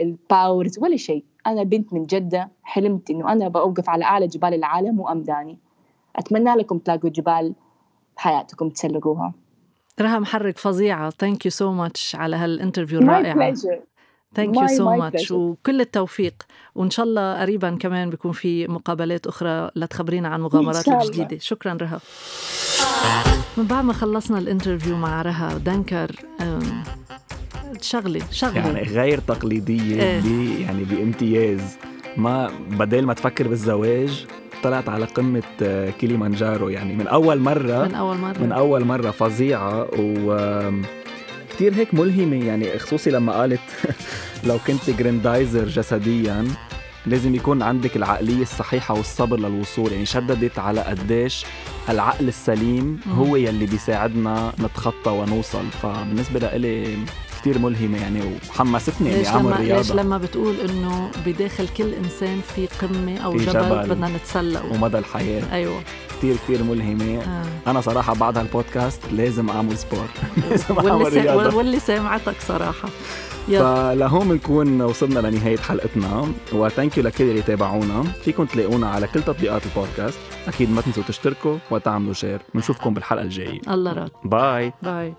ال 0.00 0.11
powers 0.11 0.78
ولا 0.78 0.96
شيء. 0.96 1.24
أنا 1.46 1.62
بنت 1.62 1.92
من 1.92 2.06
جدة 2.06 2.50
حلمت 2.62 3.10
إنه 3.10 3.32
أنا 3.32 3.48
بوقف 3.48 3.88
على 3.88 4.04
أعلى 4.04 4.26
جبال 4.26 4.54
العالم 4.54 5.00
وأمداني. 5.00 5.58
أتمنى 6.16 6.54
لكم 6.54 6.78
تلاقوا 6.78 7.10
جبال 7.10 7.54
بحياتكم 8.16 8.68
تسلقوها. 8.68 9.32
رها 10.00 10.18
محرق 10.18 10.58
فظيعة. 10.58 11.10
thank 11.10 11.44
you 11.44 11.50
so 11.50 11.72
much 11.72 12.16
على 12.16 12.36
هال 12.36 12.47
interview 12.47 12.98
الرائعة. 12.98 13.54
thank 14.34 14.56
you 14.56 14.66
so 14.66 14.96
much 14.96 15.30
وكل 15.30 15.80
التوفيق. 15.80 16.34
وإن 16.74 16.90
شاء 16.90 17.06
الله 17.06 17.40
قريبا 17.40 17.76
كمان 17.80 18.10
بيكون 18.10 18.32
في 18.32 18.66
مقابلات 18.68 19.26
أخرى 19.26 19.70
لتخبرينا 19.76 20.28
عن 20.28 20.40
مغامرات 20.40 20.88
الجديدة. 20.88 21.38
شكرا 21.38 21.78
رها. 21.80 22.00
من 23.56 23.64
بعد 23.64 23.84
ما 23.84 23.92
خلصنا 23.92 24.38
ال 24.38 24.44
interview 24.44 24.96
مع 24.96 25.22
رها 25.22 25.58
دنكر 25.58 26.10
شغلة 27.80 28.22
شغلة. 28.30 28.54
يعني 28.56 28.82
غير 28.82 29.18
تقليدية 29.18 30.02
إيه؟ 30.02 30.20
بي 30.20 30.62
يعني 30.62 30.84
بامتياز. 30.84 31.76
ما 32.16 32.50
بدل 32.70 33.04
ما 33.06 33.14
تفكر 33.14 33.48
بالزواج 33.48 34.26
طلعت 34.62 34.88
على 34.88 35.04
قمة 35.04 35.42
آه، 35.62 35.90
كيليمانجارو 35.90 36.68
يعني 36.68 36.96
من 36.96 37.06
أول 37.06 37.38
مرة 37.38 37.84
من 37.84 37.94
أول 37.94 38.16
مرة. 38.16 38.38
من 38.38 38.52
أول 38.52 38.84
مرة 38.84 39.10
فظيعة 39.10 39.88
و 39.98 40.38
كتير 41.54 41.74
هيك 41.74 41.94
ملهمة 41.94 42.46
يعني 42.46 42.78
خصوصي 42.78 43.10
لما 43.10 43.32
قالت 43.32 43.60
لو 44.48 44.58
كنت 44.66 44.90
جريندايزر 44.90 45.64
جسديا 45.64 46.44
لازم 47.06 47.34
يكون 47.34 47.62
عندك 47.62 47.96
العقلية 47.96 48.42
الصحيحة 48.42 48.94
والصبر 48.94 49.38
للوصول. 49.38 49.92
يعني 49.92 50.06
شددت 50.06 50.58
على 50.58 50.80
قديش 50.80 51.46
العقل 51.88 52.28
السليم 52.28 53.00
هو 53.08 53.36
يلي 53.36 53.66
بيساعدنا 53.66 54.52
نتخطى 54.60 55.10
ونوصل. 55.10 55.70
فبالنسبة 55.82 56.40
لإلي 56.40 56.96
كتير 57.44 57.58
ملهمة 57.58 57.98
يعني 57.98 58.20
وحمستني 58.50 59.10
يعني 59.10 59.28
أعمل 59.28 59.60
رياضة. 59.60 59.78
ليش 59.78 59.92
لما 59.92 60.18
بتقول 60.18 60.54
إنه 60.60 61.10
بداخل 61.26 61.68
كل 61.68 61.94
إنسان 61.94 62.40
في 62.54 62.66
قمة 62.66 63.18
أو 63.18 63.38
في 63.38 63.44
جبل, 63.44 63.52
جبل 63.52 63.88
بدنا 63.88 64.08
نتسلق؟ 64.08 64.64
ومدى 64.72 64.98
الحياة. 64.98 65.52
أيوه. 65.52 65.82
كتير 66.18 66.36
كتير 66.36 66.62
ملهمة. 66.62 67.22
آه. 67.22 67.70
أنا 67.70 67.80
صراحة 67.80 68.14
بعد 68.14 68.38
هالبودكاست 68.38 69.00
لازم 69.12 69.50
أعمل 69.50 69.78
sport 69.78 70.10
لازم 70.50 70.78
أعمل 70.78 71.12
رياضة. 71.12 71.56
واللي 71.56 71.80
سامعتك 71.80 72.34
صراحة. 72.48 72.88
فلهون 73.46 74.28
بنكون 74.28 74.82
وصلنا 74.82 75.20
لنهاية 75.20 75.56
حلقتنا. 75.56 76.28
و 76.52 76.60
thank 76.60 76.98
you 76.98 77.04
لكل 77.04 77.24
اللي 77.24 77.42
تابعونا. 77.42 78.02
فيكم 78.02 78.44
تلاقونا 78.44 78.90
على 78.90 79.06
كل 79.06 79.22
تطبيقات 79.22 79.62
البودكاست. 79.66 80.18
أكيد 80.48 80.70
ما 80.70 80.80
تنسوا 80.80 81.02
تشتركوا 81.08 81.58
وتعملوا 81.70 82.12
share 82.12 82.42
بنشوفكم 82.54 82.94
بالحلقة 82.94 83.22
الجاية. 83.22 83.60
الله 83.68 83.92
راد 83.92 84.10
bye 84.24 84.72
bye 84.82 85.14